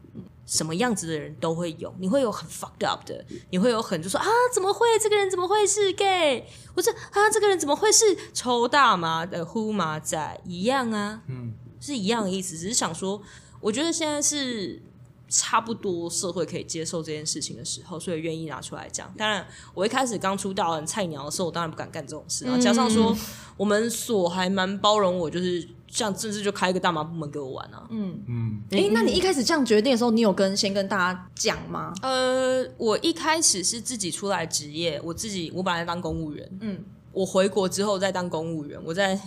[0.45, 10.41] 什么样子的人都会有，你会有很 fucked up 的，你会有很就说啊，怎么会这个人怎么会是 gay，或者啊，这个人怎么会是抽大麻的呼麻仔？
[10.45, 13.21] 一样啊，嗯，是一样的意思，只是想说，
[13.61, 14.81] 我觉得现在是
[15.29, 19.13] 差不多社会可以接受这件事情的时候，所以愿意拿出来讲。
[19.17, 23.15] 当然，我一开始刚出道很菜鸟的时候，我当然不敢干这种事，然后加上说
[23.55, 27.85] 我们所还蛮包容我，就是像甚至就开一个大麻部门给我玩啊。
[27.91, 28.19] 嗯。
[28.27, 31.93] 嗯，哎、那你一开始这样决定的时候，你有跟先跟大家讲吗？
[32.01, 36.79] 呃，我一开始是自己出来职业，我自己我本来当公务员，嗯，
[37.13, 39.19] 我回国之后再当公务员，我在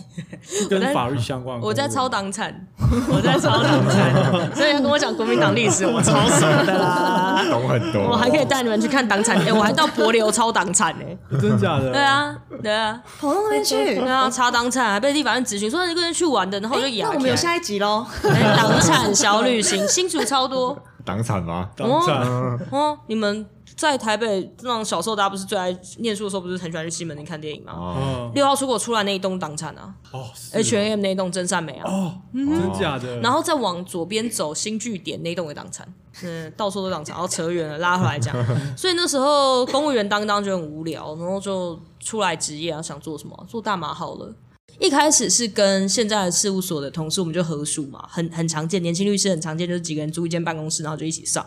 [0.69, 1.59] 跟法律相关。
[1.61, 2.67] 我在超党产，
[3.09, 7.43] 我在超党产，所以要跟我讲国民党历史，我超熟的啦。
[7.49, 8.09] 懂很多。
[8.09, 11.05] 我还可以带你们去看党产，哎、我还到柏流超党产呢、
[11.39, 11.91] 真假的？
[11.91, 13.75] 对，啊，对啊，跑到那边去。
[13.75, 17.09] 对啊，查党产还被地法院咨询说你这个人去玩的，然后就诶哑起来。
[17.09, 18.05] 那我们有下一集喽。
[18.23, 21.69] 哎党产小旅行，新竹超多党产吗？
[21.77, 22.23] 党产，
[22.71, 22.97] 哦。
[23.07, 28.31] 你们在台北那种小时候，大家不是最爱念书的时候，不是很喜欢去西门町看电影吗？
[28.33, 33.19] 六号出口出来那一栋党产啊哦是，H M 那一栋真善美啊，哦，真假的？
[33.19, 35.85] 然后再往左边走新据点那一栋也党产，
[36.23, 38.33] 嗯，到处都党产，然后扯远了，拉回来讲。
[38.77, 43.45] 所以那时候公务员当当就很无聊，然后就出来职业啊，想做什么？
[43.49, 44.33] 做大麻好了。
[44.79, 51.45] 一开始是跟现在的事务所的同事，我们就合署嘛，很很常见，年轻律师很常见，就是几个人租一间办公室，然后就一起上。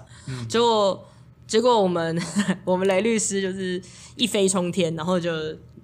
[0.49, 1.07] 结果
[1.49, 2.17] 结果我们
[2.65, 3.83] 我们雷律师就是
[4.15, 5.33] 一飞冲天，然后就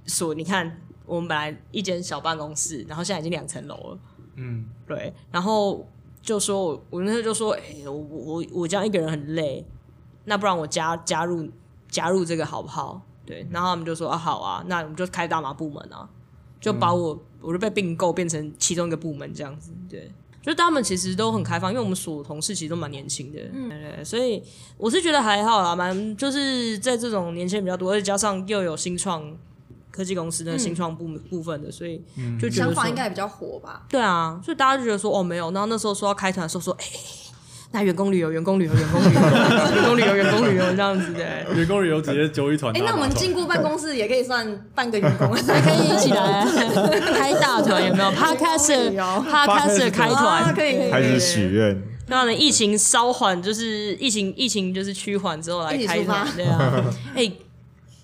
[0.07, 3.98] 说，你看我们本来一间小办公室，然后现在已经两层楼了。
[4.37, 5.88] 嗯，对，然后
[6.20, 9.64] 就说我我那时候就说，哎、我我我这样一个人很累，
[10.27, 11.48] 那不然我加加入
[11.88, 13.00] 加入这个好不好？
[13.24, 16.07] 对，然后他们就说啊好啊，那我们就开大麻部门啊，
[16.61, 20.12] 就把我、我就被并购变成其中一个部门这样子，对。
[20.44, 24.42] 就他们其实都很开放，因为我们所同事其实都蛮年轻的，嗯，对对，所以
[24.76, 29.35] 我是觉得还好啦，蛮就是在这种年轻人比较多，而且加上又有新创
[29.90, 32.02] 科技公司的新创部、部分的，所以
[32.38, 33.87] 就觉得想法应该也比较火吧？
[33.88, 36.85] 对啊，所以大家就觉得说哦没有，然后那时候说要开团的时候说，哎、
[37.75, 42.81] 那员工旅游，员工旅游，员工旅游，员工旅游，员工旅游这样子的，员工旅游直接揪一团哎。
[42.87, 44.46] 那我们进过办公室也可以算
[44.77, 46.46] 半个员工， 可以一起来
[47.18, 49.02] 开大团有没有？Podcast 旅游。
[49.29, 56.85] Podcast 开啊团，可以可以开始许愿，让人疫情稍缓，就是疫情疫情就是趋缓之后来开团，对啊，
[57.16, 57.29] 哎、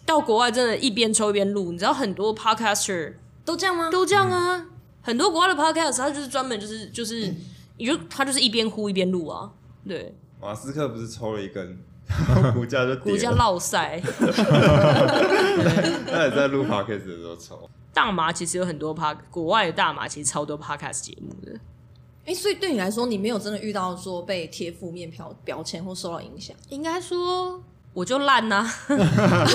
[0.04, 3.12] 到国外真的一边抽一边录，你知道很多 podcaster
[3.44, 3.88] 都这样吗？
[3.88, 4.66] 都这样啊，
[5.00, 7.32] 很多国外的 podcast 他就是专门就是就是，
[7.78, 9.48] 你就他就是一边呼一边录啊，
[9.86, 11.78] 对，马斯克不是抽了一根，
[12.28, 13.36] 然后股价就跌 股价了。
[13.36, 14.00] 落塞。
[16.06, 17.68] 他也在录 podcast 的时候抽。
[17.92, 21.58] 大麻其实有很多 p 国外的大麻其实超多 podcast 节目的。
[22.26, 26.54] 哎、所以对你来说，你没有真的遇到说被贴负面标标签或受到影响？
[26.68, 27.60] 应该说
[27.92, 28.64] 我就烂呐、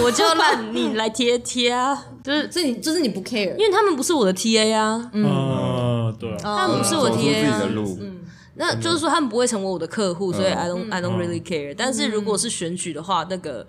[0.04, 7.98] 我就烂，你来贴贴啊，就是所以你就是你不 care，因为他们不是我的 TA 啊，嗯，对啊，他们不是我走出自己 TA 啊的，路，
[8.58, 11.20] 那就是说他们不会成为我的客户，所以 I don't I don't 嗯。
[11.20, 11.76] really care。
[11.78, 13.68] 但是如果是选举的话，那个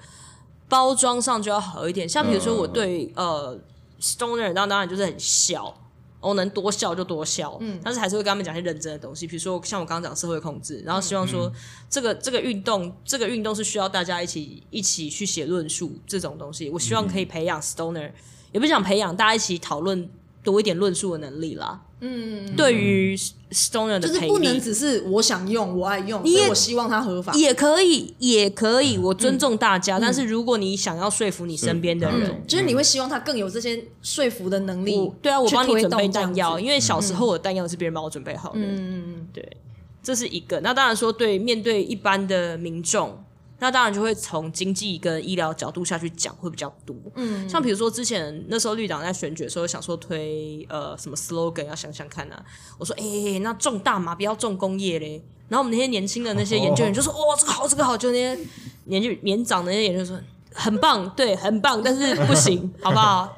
[0.69, 2.09] 包装上就要好一点。
[2.09, 3.59] 像比如说我对呃
[4.01, 5.75] Stoner，当当然就是很笑，
[6.21, 7.81] 我能多笑就多笑，嗯。
[7.83, 11.51] 但是还是会跟他们讲一些认真的东西，比如说像我刚刚讲社会控制，然后希望说
[11.91, 18.13] 这个这个运动，这个运动是需要大家一起一起去写论述这种东西，我希望可以培养 Stoner，
[18.53, 20.09] 也不想培养大家一起讨论
[20.45, 21.83] 多一点论述的能力啦。
[22.01, 23.17] 嗯，对于
[23.51, 27.33] Stoner 的就是不能只是我想用，我爱用，你也所以我希望它合法。
[27.33, 29.99] 也可以，也可以，我尊重大家。
[29.99, 35.11] 但是如果你想要说服你身边的人，嗯，就是你会希望他更有这些说服的能力。
[35.23, 38.59] 对啊，我帮你准备弹药，因为小时候我的弹药是别人帮我准备好的。
[38.59, 39.57] 嗯嗯嗯，对，
[40.03, 40.61] 这是一个。
[40.61, 43.19] 那当然说，对面对一般的民众，
[43.59, 46.95] 那当然就会从经济跟医疗角度下去讲会比较多。
[47.15, 52.45] 嗯，像比如说之前那时候绿党在选举的时候，想说推呃什么 slogan，要想想看啊。
[52.79, 55.23] 我说，哎、那种大麻不要种工业嘞。
[55.49, 58.39] 然后我们那些年轻的那些研究员就说， 哇、这个好，这个好，就那些
[58.85, 60.19] 年纪年长的那些研究员说。
[60.57, 63.37] 很棒，对，很棒，但是不行， 好不好？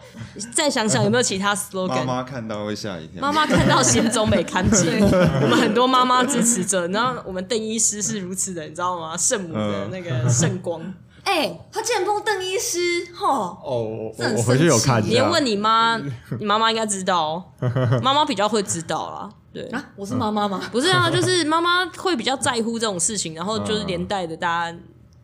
[0.55, 1.89] 再想想有没有其他 slogan？
[1.89, 3.21] 妈妈看到会吓一跳。
[3.21, 9.17] 妈妈看到心中没看见，我们很多妈妈支持者，然后我们邓医师是如此的，你知道吗？
[9.17, 10.81] 圣母的那个圣光，
[11.25, 12.79] 哎、他竟然帮邓医师，
[13.15, 15.03] 吼，哦，我这很我回去有看。
[15.03, 16.01] 你要问你妈，
[16.39, 17.53] 你妈妈应该知道，
[18.03, 19.29] 妈妈比较会知道啦。
[19.53, 20.61] 对，啊，我是妈妈吗？
[20.71, 24.79] 不是啊，就是妈妈会比较在乎这种事情，然后就是连带的大家，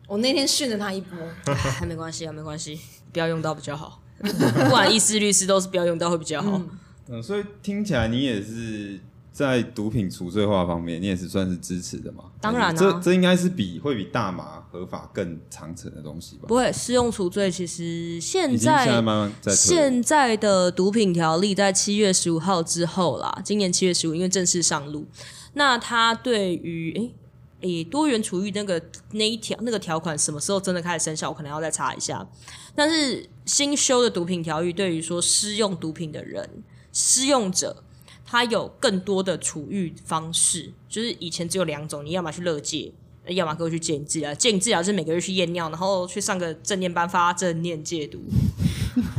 [0.07, 1.17] 我那天训了他一波，
[1.53, 2.79] 还 没关系啊，没关系，
[3.11, 4.01] 不要用到比较好。
[4.19, 6.61] 不管医师、律师都是不要用到会比较好。
[7.09, 8.99] 嗯，所以听起来你也是
[9.31, 12.23] 在毒品除罪化方面，你也是算是支持的嘛？
[12.39, 16.43] 当然啊这这应该是比会比大麻合法更长程的东西吧？
[16.47, 25.05] 不会，适用除罪其实现在现在在慢慢在现在的毒品条例在七月十五号之后啦，今年七月十五因为正式上路，
[25.53, 27.13] 那它对于诶
[27.61, 28.81] 诶多元处遇那个
[29.11, 32.27] 那一条那个条款什么时候真的开始生效，我可能要再查一下。
[32.75, 37.83] 但是新修的毒品条例对于说施用毒品的人、施用者，
[38.25, 42.93] 他有更多的处遇方式，就是以前只有两种，你要么去乐戒。
[43.29, 48.19] 要么给我去戒瘾治疗，戒瘾治疗是每个月去验尿，然后去上个正念班发正念戒毒。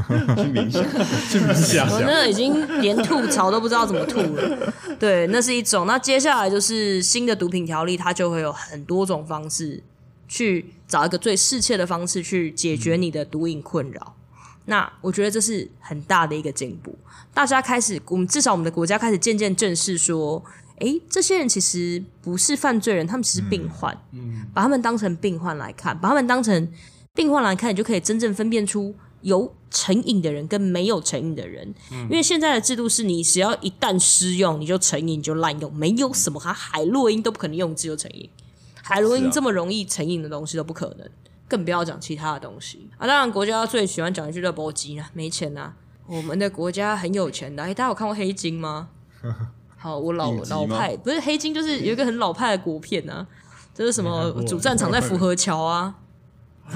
[0.37, 0.83] 去冥想，
[1.31, 4.73] 去冥想我那已经连吐槽都不知道怎么吐了。
[4.99, 5.87] 对，那是一种。
[5.87, 9.83] 那接下来就是新的毒品条例，它就会有很多种方式
[10.29, 14.15] 去找一个最适切的方式去解决你的毒瘾困扰。
[14.67, 16.97] 那我觉得这是很大的一个进步。
[17.33, 20.43] 大家开始，我们至少我们的国家开始渐渐正视说，
[20.79, 26.69] 诶，这些人其实不是犯罪人，他们其实病患，嗯，把他们当成病患来看，把他们当成
[27.15, 28.95] 病患来看，你就可以真正分辨出
[29.27, 31.75] 有成瘾的人跟没有成瘾的人。
[31.91, 38.31] 因为现在的制度是你只要一旦施用，你就成瘾，你就滥用，没有什么还海洛因都不可能用，只有成瘾。
[38.83, 41.09] 海洛因这么容易成瘾的东西都不可能，
[41.49, 43.07] 更不要讲其他的东西啊。
[43.07, 45.73] 当然，国家最喜欢讲一句“热波机”啊，没钱呐、
[46.07, 48.89] 我们的国家很有钱的，哎，大家有看过《黑金》吗？
[49.77, 53.27] 好，我老老派不是《黑金》，就是有一个很老派的国片啊，
[53.75, 55.97] 就是什么主战场在福和桥啊。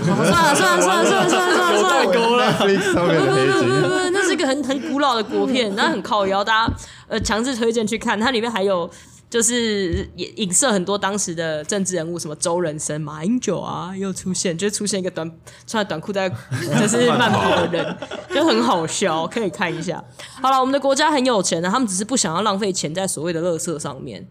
[0.03, 6.75] 算了算了算了算了算了算了算了，勾了 Netflix 上面的黑不不，不，那是一个很很古老的国片，那很靠腰，大家
[7.09, 8.19] 呃强制推荐去看。
[8.19, 8.89] 它里面还有
[9.29, 15.31] 就是也影射很多当时的政治人物，什么周人生、马英九啊，又出现，就出现一个短
[15.67, 17.97] 穿着短裤在就是慢跑的人，
[18.33, 20.03] 就很好笑，可以看一下。
[20.41, 24.27] 好了，我们的国家很有钱的，他们只是不想要浪费钱在所谓的垃圾上面，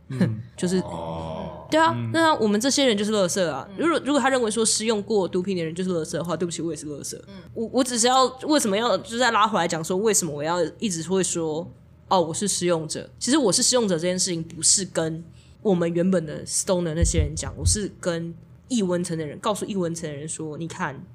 [0.57, 1.38] 就是哦，
[1.69, 3.67] 对啊，那我们这些人就是垃圾啊！
[3.77, 7.15] 如果如果他认为说使用过毒品的人就是垃圾的话，对不起，我也是垃圾。
[7.53, 11.71] 我我只是要为什么要就是再拉回来讲说，为什么我要一直会说
[12.07, 13.07] 哦，我是使用者？
[13.19, 15.23] 其实我是使用者这件事情，不是跟
[15.61, 18.33] 我们原本的 Stone 那些人讲，我是跟
[18.67, 21.05] 异温层的人告诉异温层的人说，你看，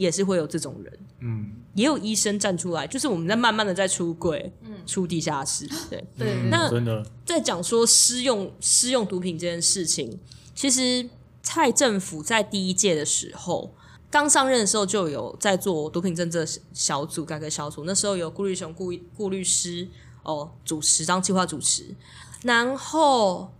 [0.00, 0.98] 也是会有这种人。
[1.18, 4.50] 嗯，也有医生站出来，就是我们在慢慢的在出柜，
[4.86, 6.02] 出地下室， 对。
[6.16, 10.18] 对，那真的，在讲说私用私用毒品这件事情，
[10.54, 11.06] 其实
[11.42, 13.74] 蔡政府在第一届的时候，
[14.10, 16.42] 刚上任的时候就有在做毒品政策
[16.72, 19.86] 小组改革小组，那时候有顾立雄顾顾律师
[20.22, 21.94] 哦主持当计划主持，
[22.42, 23.52] 然后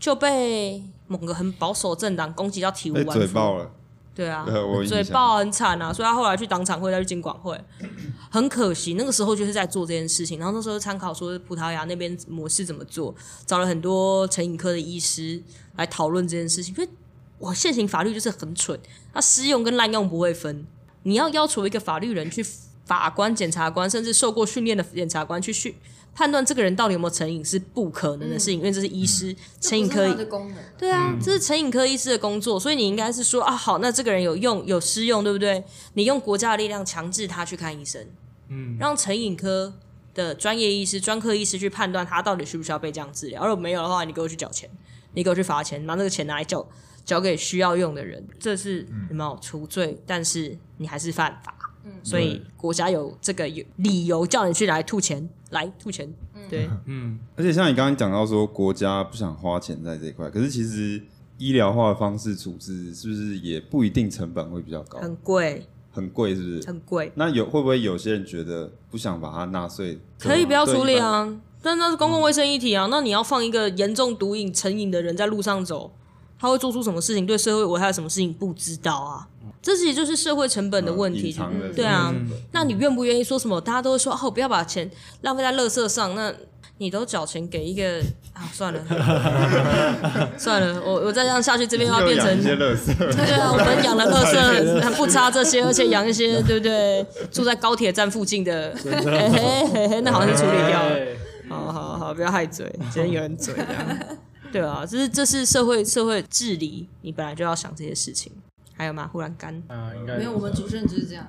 [0.00, 3.12] 就被某个很保守政党攻击到体无完肤。
[3.12, 3.70] 嘴爆了，
[4.14, 7.58] 对啊对我有，印象嘴爆很惨啊，所以他后来去党产会，再去经管会，
[8.30, 8.94] 很可惜。
[8.94, 13.14] 那个时候就是在做这件事情，然后那时候参考说葡萄牙那边模式怎么做，
[13.46, 15.42] 找了很多成瘾科的医师
[15.76, 16.74] 来讨论这件事情。
[16.76, 16.88] 因为
[17.38, 18.78] 我现行法律就是很蠢，
[19.14, 20.66] 它适用跟滥用不会分。
[21.04, 22.44] 你要要求一个法律人去
[22.84, 25.74] 法官、检察官，甚至受过训练的检察官去训
[26.14, 30.56] 判断这个人到底有没有成瘾，是不可能的事情，因为这是医师成瘾科这不是它的功能。
[30.76, 35.64] 对啊，这是成瘾科医师的工作，所以你应该是说啊，好，那这个人有用有施用，对不对？
[35.94, 38.06] 你用国家的力量强制他去看医生，
[38.48, 39.72] 嗯，让成瘾科
[40.14, 43.46] 的专业医师、专科医师去判断他到底需不需要被这样治疗。
[43.46, 44.68] 如果没有的话，你给我去缴钱，
[45.14, 46.66] 你给我去罚钱，拿那个钱拿来缴
[47.04, 49.98] 交给需要用的人，这是有没有除罪？
[50.06, 51.56] 但是你还是犯法，
[52.04, 56.12] 所以国家有这个有理由叫你去来吐钱，来吐钱，
[56.50, 56.68] 对。
[56.86, 61.00] 嗯，而且像你刚刚讲到说国家不想花钱在这一块，可是其实
[61.38, 66.66] 医疗化的方式处置是不是也不一定成本会比较高，很贵，很贵是不是？
[66.66, 67.12] 很贵。
[67.14, 69.98] 那有会不会有些人觉得不想把它纳税？
[70.18, 72.88] 可以不要处理啊，但那是公共卫生议题啊。
[72.90, 75.92] 那你要放一个严重毒瘾、成瘾的人在路上走，
[76.38, 79.28] 他会做出什么事情，对社会危害什么事情不知道啊？
[79.62, 81.34] 这其实就是社会成本的问题
[81.74, 82.12] 对啊
[82.50, 83.60] 那你愿不愿意说什么？
[83.60, 84.90] 大家都会说哦，不要把钱
[85.20, 86.14] 浪费在垃圾上。
[86.14, 86.34] 那
[86.78, 88.00] 你都缴钱给一个
[88.32, 88.84] 啊，算了，
[90.36, 92.96] 算了，我我再这样下去，这边要变成垃圾。
[92.96, 94.34] 对啊，我们养的垃圾
[94.82, 97.06] 还不差这些，而且养一些 对不对？
[97.30, 100.96] 住在高铁站附近的，嘿嘿嘿嘿，那好像是处理掉了。
[101.48, 103.98] 好好好，不要害嘴，今天有人嘴这样。
[104.50, 108.32] 对啊，这是这是社会社会治理，你本来就要想这些事情。
[108.82, 109.08] 还有吗？
[109.12, 111.24] 忽然干，啊，应该没有，我们主持人就是这样。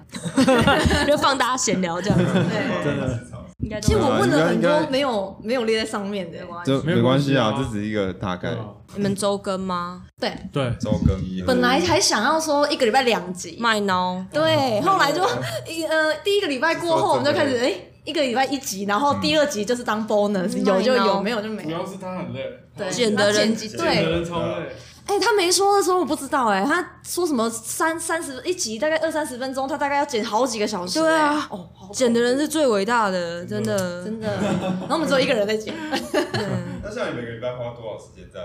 [1.05, 3.19] 就放大家闲聊这样子，对，真的。
[3.59, 7.69] 应该其实我问了很多没有没有列在上面的，就没关系啊，关系啊。
[7.69, 8.57] 这只是一个大概。
[8.95, 10.03] 你们周更吗？
[10.19, 11.43] 对，对，周更一。
[11.43, 15.21] 本来还想要说一个礼拜两集，卖孬，对，后来就
[15.67, 17.73] 一呃第一个礼拜过后，我们就开始哎、
[18.03, 21.85] 一个礼拜一集，然后第二集就是当 bonus，、有就有，没有就没主要。
[21.85, 22.41] 是他很累，
[22.75, 24.65] 对，剪的人剪辑对，人超累，
[25.05, 34.03] 哎、他没说的时候我不知道哎、他说什么三三十一集大概二三十分钟，他大概要剪好几个小时、对啊哎哦，剪的人是最伟大的，真的。
[34.03, 35.73] 真的，然后我们只有一个人在剪，
[36.81, 38.39] 那像你每个礼拜花多少时间在？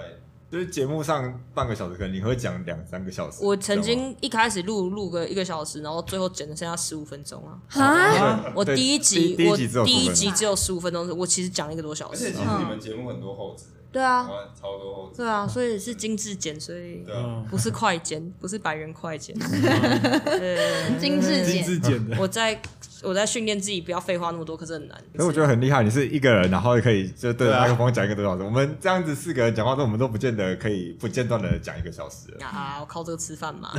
[0.51, 3.45] 就是节目上半个小时，可能你会讲两三个小时。
[3.45, 7.53] 我曾经一开始录录个一个小时，然后最后剪的剩下十五分钟啊。
[7.69, 12.43] 哈，对我第一集第第一我集只有15第一分钟集只有十五分钟，我其实讲一个多小时而且其。
[12.43, 15.11] 实你们节目很多后置，对啊，哇超多。
[15.17, 19.35] 对啊，所以是精致剪，所以对啊，嗯，不是快剪，不是百元快剪。
[19.39, 22.61] 对，精致精剪，致剪的，我在
[23.03, 24.99] 我在训练自己不要废话那么多，可是很难。
[25.17, 28.43] 所以我觉得很厉害，你是一个人，然后可以就对着麦克风讲一个多小时。
[28.43, 32.47] 我们这样子四个人讲话，都我们都不见得可以不间断的讲一个小时了。
[32.47, 33.73] 啊，我 靠这个吃饭嘛，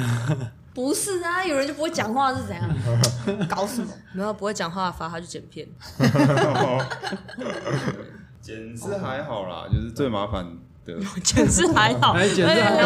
[0.74, 2.68] 不是啊，有人就不会讲话是怎样？
[3.48, 3.88] 搞什么？
[4.14, 5.68] 没有不会讲话罚他去剪片。
[8.50, 10.44] 剪是还好啦，就是最麻烦
[10.84, 10.96] 的。
[11.24, 12.82] 剪是还好，哎剪是还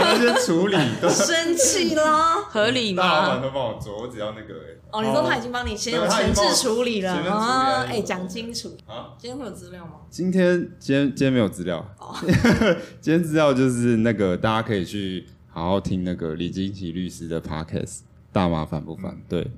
[0.00, 2.42] 那些处理都生气啦！
[2.50, 3.42] 合理大老板？
[3.42, 4.54] 都帮我做，我只要那个
[4.90, 7.84] 哦，你说他已经帮你先前置处理了啊？
[7.84, 9.14] 了哎，讲清楚，啊。
[9.16, 9.92] 今天会有资料吗？
[10.10, 12.16] 今天今天今天没有资料，哦
[13.00, 18.00] 今天资料就是那个大家可以去好好听那个李金奇律师的 podcast，
[18.32, 19.16] 大麻烦不烦？
[19.28, 19.48] 对，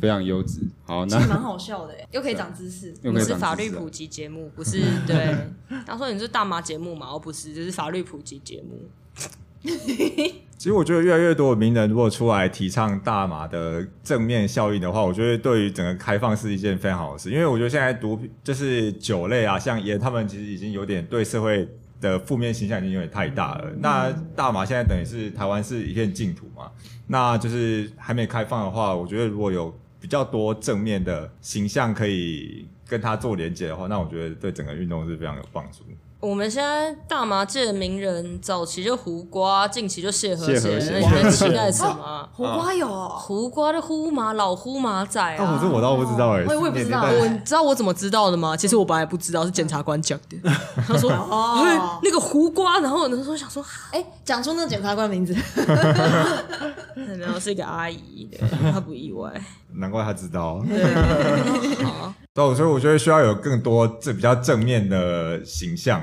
[0.00, 0.60] 非常优质。
[0.84, 2.88] 好，那其实蛮好笑的，又可以长知识。
[2.88, 5.36] 又可以我们是长知识啊法律普及节目，不是对。
[5.86, 7.08] 他说你是大麻节目嘛？
[7.10, 8.88] 哦，不是，就是法律普及节目。
[10.56, 17.30] 其实我觉得越来越多的名人如果出来提倡大麻的正面效应的话，我觉得对于整个开放是一件非常好的事。
[17.30, 21.68] 因为我觉得现在毒品就是酒类啊，像烟，他们其实已经有点对社会
[22.00, 23.72] 的负面形象已经有点太大了。
[23.78, 26.70] 那大麻现在等于是台湾是一片净土嘛，
[27.06, 29.74] 那就是还没开放的话，我觉得如果有
[30.04, 35.78] 比较多正面的形象可以跟他做连接的话，那我觉得对整个运动是非常有帮助。
[36.24, 42.26] 我们现在大麻界的名人，早期就胡瓜，近期就谢和弦，和弦那你们期待什么？
[42.32, 45.58] 胡瓜有哦，胡瓜的呼麻老呼麻仔啊，我啊！
[45.60, 48.56] 这我倒不知道哎、我也我也不知道我你知道我怎么知道的吗？
[48.56, 50.38] 其实我本来不知道，是检察官讲的。
[50.88, 51.16] 他说：“哎
[51.76, 53.62] 哦，那个胡瓜。”然后那时候想说，
[53.92, 55.36] 哎，讲出那检察官名字，
[57.18, 58.40] 然后是一个阿姨，对
[58.72, 59.30] 他不意外。
[59.74, 60.64] 难怪他知道。
[60.66, 66.02] 对，好，对，所以我觉得需要有更多这比较正面的形象。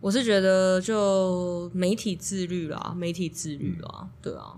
[0.00, 4.54] 我是觉得就媒体自律啦，媒体自律啦，对啊，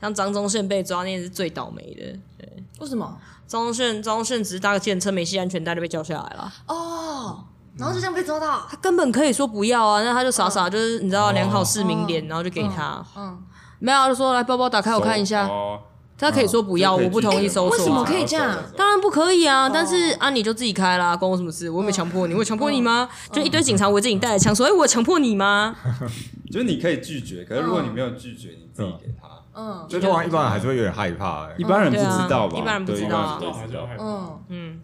[0.00, 2.18] 像张宗宪被抓那也是最倒霉的。
[2.38, 3.18] 对，为什么？
[3.46, 7.44] 张宗宪，张宗宪只是搭个电车没系安全带就被叫下来了，哦，
[7.76, 8.66] 然后就这样被抓到。
[8.70, 13.38] 他根本可以说不要啊，那他就傻傻就是你知道良好市民脸，然后就给他，嗯，
[13.80, 15.78] 没有啊就说来包包打开我看一下，哦
[16.16, 18.56] 他可以说不要，我不同意收索啊，为什么可以这样？
[18.76, 19.68] 当然不可以啊！
[19.68, 21.68] 但是啊，你就自己开啦，关我什么事？
[21.68, 23.08] 我又没强迫你，我有强迫你吗？
[23.32, 25.74] 就一堆警察围着你带着枪，说：“哎，我强迫你吗
[26.50, 31.64] 就是你可以拒绝，可是如果你没有拒绝，你自己给他，嗯所以通常一般人还是会有点害怕、欸一。
[31.64, 32.58] 般人不知道吧？
[32.58, 34.80] 一般人不知道啊一般人不知道嗯，？”嗯，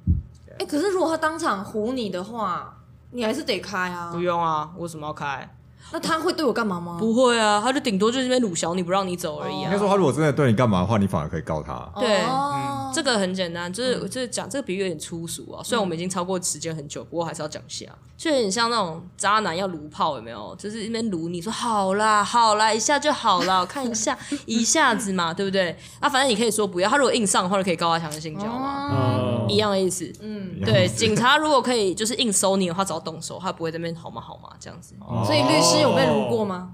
[0.59, 2.77] 哎，可是如果他当场唬你的话，
[3.13, 4.21] 你还是得开啊不。
[4.21, 5.49] 用啊，为什么要开？
[5.93, 6.97] 那他会对我干嘛吗？
[6.99, 9.65] 不会啊，他就顶多就是那边鲁小你不让你走而已啊。
[9.65, 11.89] 应该说，他如果真的对你干嘛的话，你反而可以告他。
[11.99, 15.63] 对哦这个很简单，就是就是讲这个比喻有点粗俗啊。
[15.63, 17.87] 虽然我们已经超过时间很久，不过还是要讲一下，
[18.17, 20.55] 就有点像那种渣男要撸炮，有没有？
[20.57, 24.17] 就是一边撸你说好啦好啦，一下就好啦， 我看一下
[24.47, 25.77] 一下子嘛，对不对？
[26.01, 30.11] 啊，反正你可以说不要，他如果硬上的话，就可以告他强制性交嘛，哦一样的意思。
[30.21, 34.95] 嗯，对，警察如果可以就是硬收你的话，只要动手，他不会在那边好吗好吗这样子。
[35.25, 36.73] 所以律师有被撸过吗？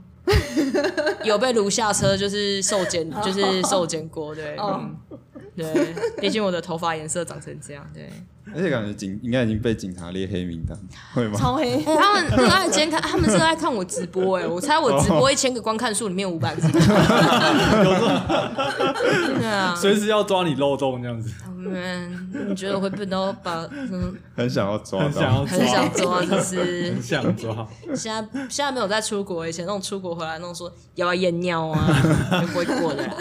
[1.23, 4.97] 有被撸下车就是受监，就是受监过，对，哦嗯，
[5.57, 8.11] 对，毕竟我的头发颜色长成这样，对。
[8.55, 10.79] 而且感觉警应该已经被警察列黑名单，
[11.13, 11.37] 会吗？
[11.37, 11.83] 超黑。
[11.85, 16.69] 哎、他们很爱监看，他们是爱看我直播哎、我猜我直播一千个观看数里面五百个是。
[16.71, 16.81] 对
[19.45, 27.67] 啊，随时要抓你漏洞这样子，嗯，你觉得我会被都把嗯很想要抓很想要到，很想抓，抓，就是很想抓。
[27.97, 31.85] 现在现在没有在出国，以前那种出国回来那种说要不要验尿啊，
[32.41, 33.13] 就不会过的啦。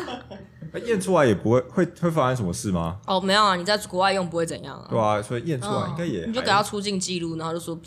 [0.75, 2.97] 那验出来也不会会会发生什么事吗？
[3.07, 7.77] 哦，没有啊，你在国外用不会怎样啊，对啊，所以验出来应该也你就给他出境记录，然后就说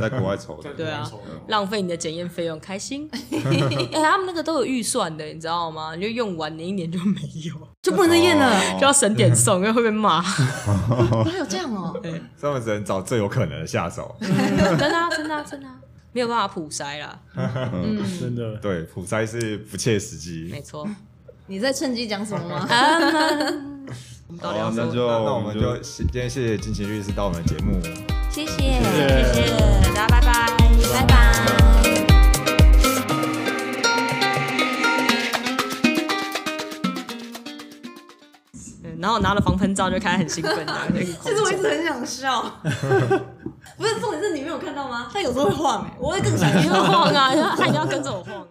[0.00, 1.06] 在国外抽的，对啊，
[1.48, 3.06] 浪费你的检验费用，开心。
[3.12, 5.94] 哎、他们那个都有预算的，你知道吗？
[5.94, 8.78] 你就用完，你一年就没有，就不能再验了。
[8.80, 10.22] 就要省点送，因为会被骂。
[10.24, 14.16] 还有这样哦，所以他们只能找最有可能的下手。
[14.18, 14.30] 真
[14.78, 15.76] 的啊，真的啊，真的啊，
[16.12, 17.20] 没有办法普筛啦，
[18.18, 20.48] 真的，对，普筛是不切实际。
[20.50, 20.88] 没错。
[21.52, 22.64] 你在趁机讲什么吗？
[22.72, 22.96] 啊
[24.26, 24.90] 我们到底要好，那？
[24.90, 27.78] 就那那我们就今天谢谢金琴律师到我们的节目。
[28.30, 28.56] 谢谢。
[29.34, 30.56] 谢谢大家，拜拜，
[30.94, 31.32] 拜拜。
[38.84, 40.66] 嗯然后拿了防喷罩就开始很兴奋，
[41.22, 42.42] 其实我一直很想笑，
[43.76, 45.08] 不是重点是你没有看到吗？
[45.12, 46.74] 他有时候会晃哎，我会更想你笑。
[46.76, 48.46] 要晃啊，他一定要跟着我晃啊。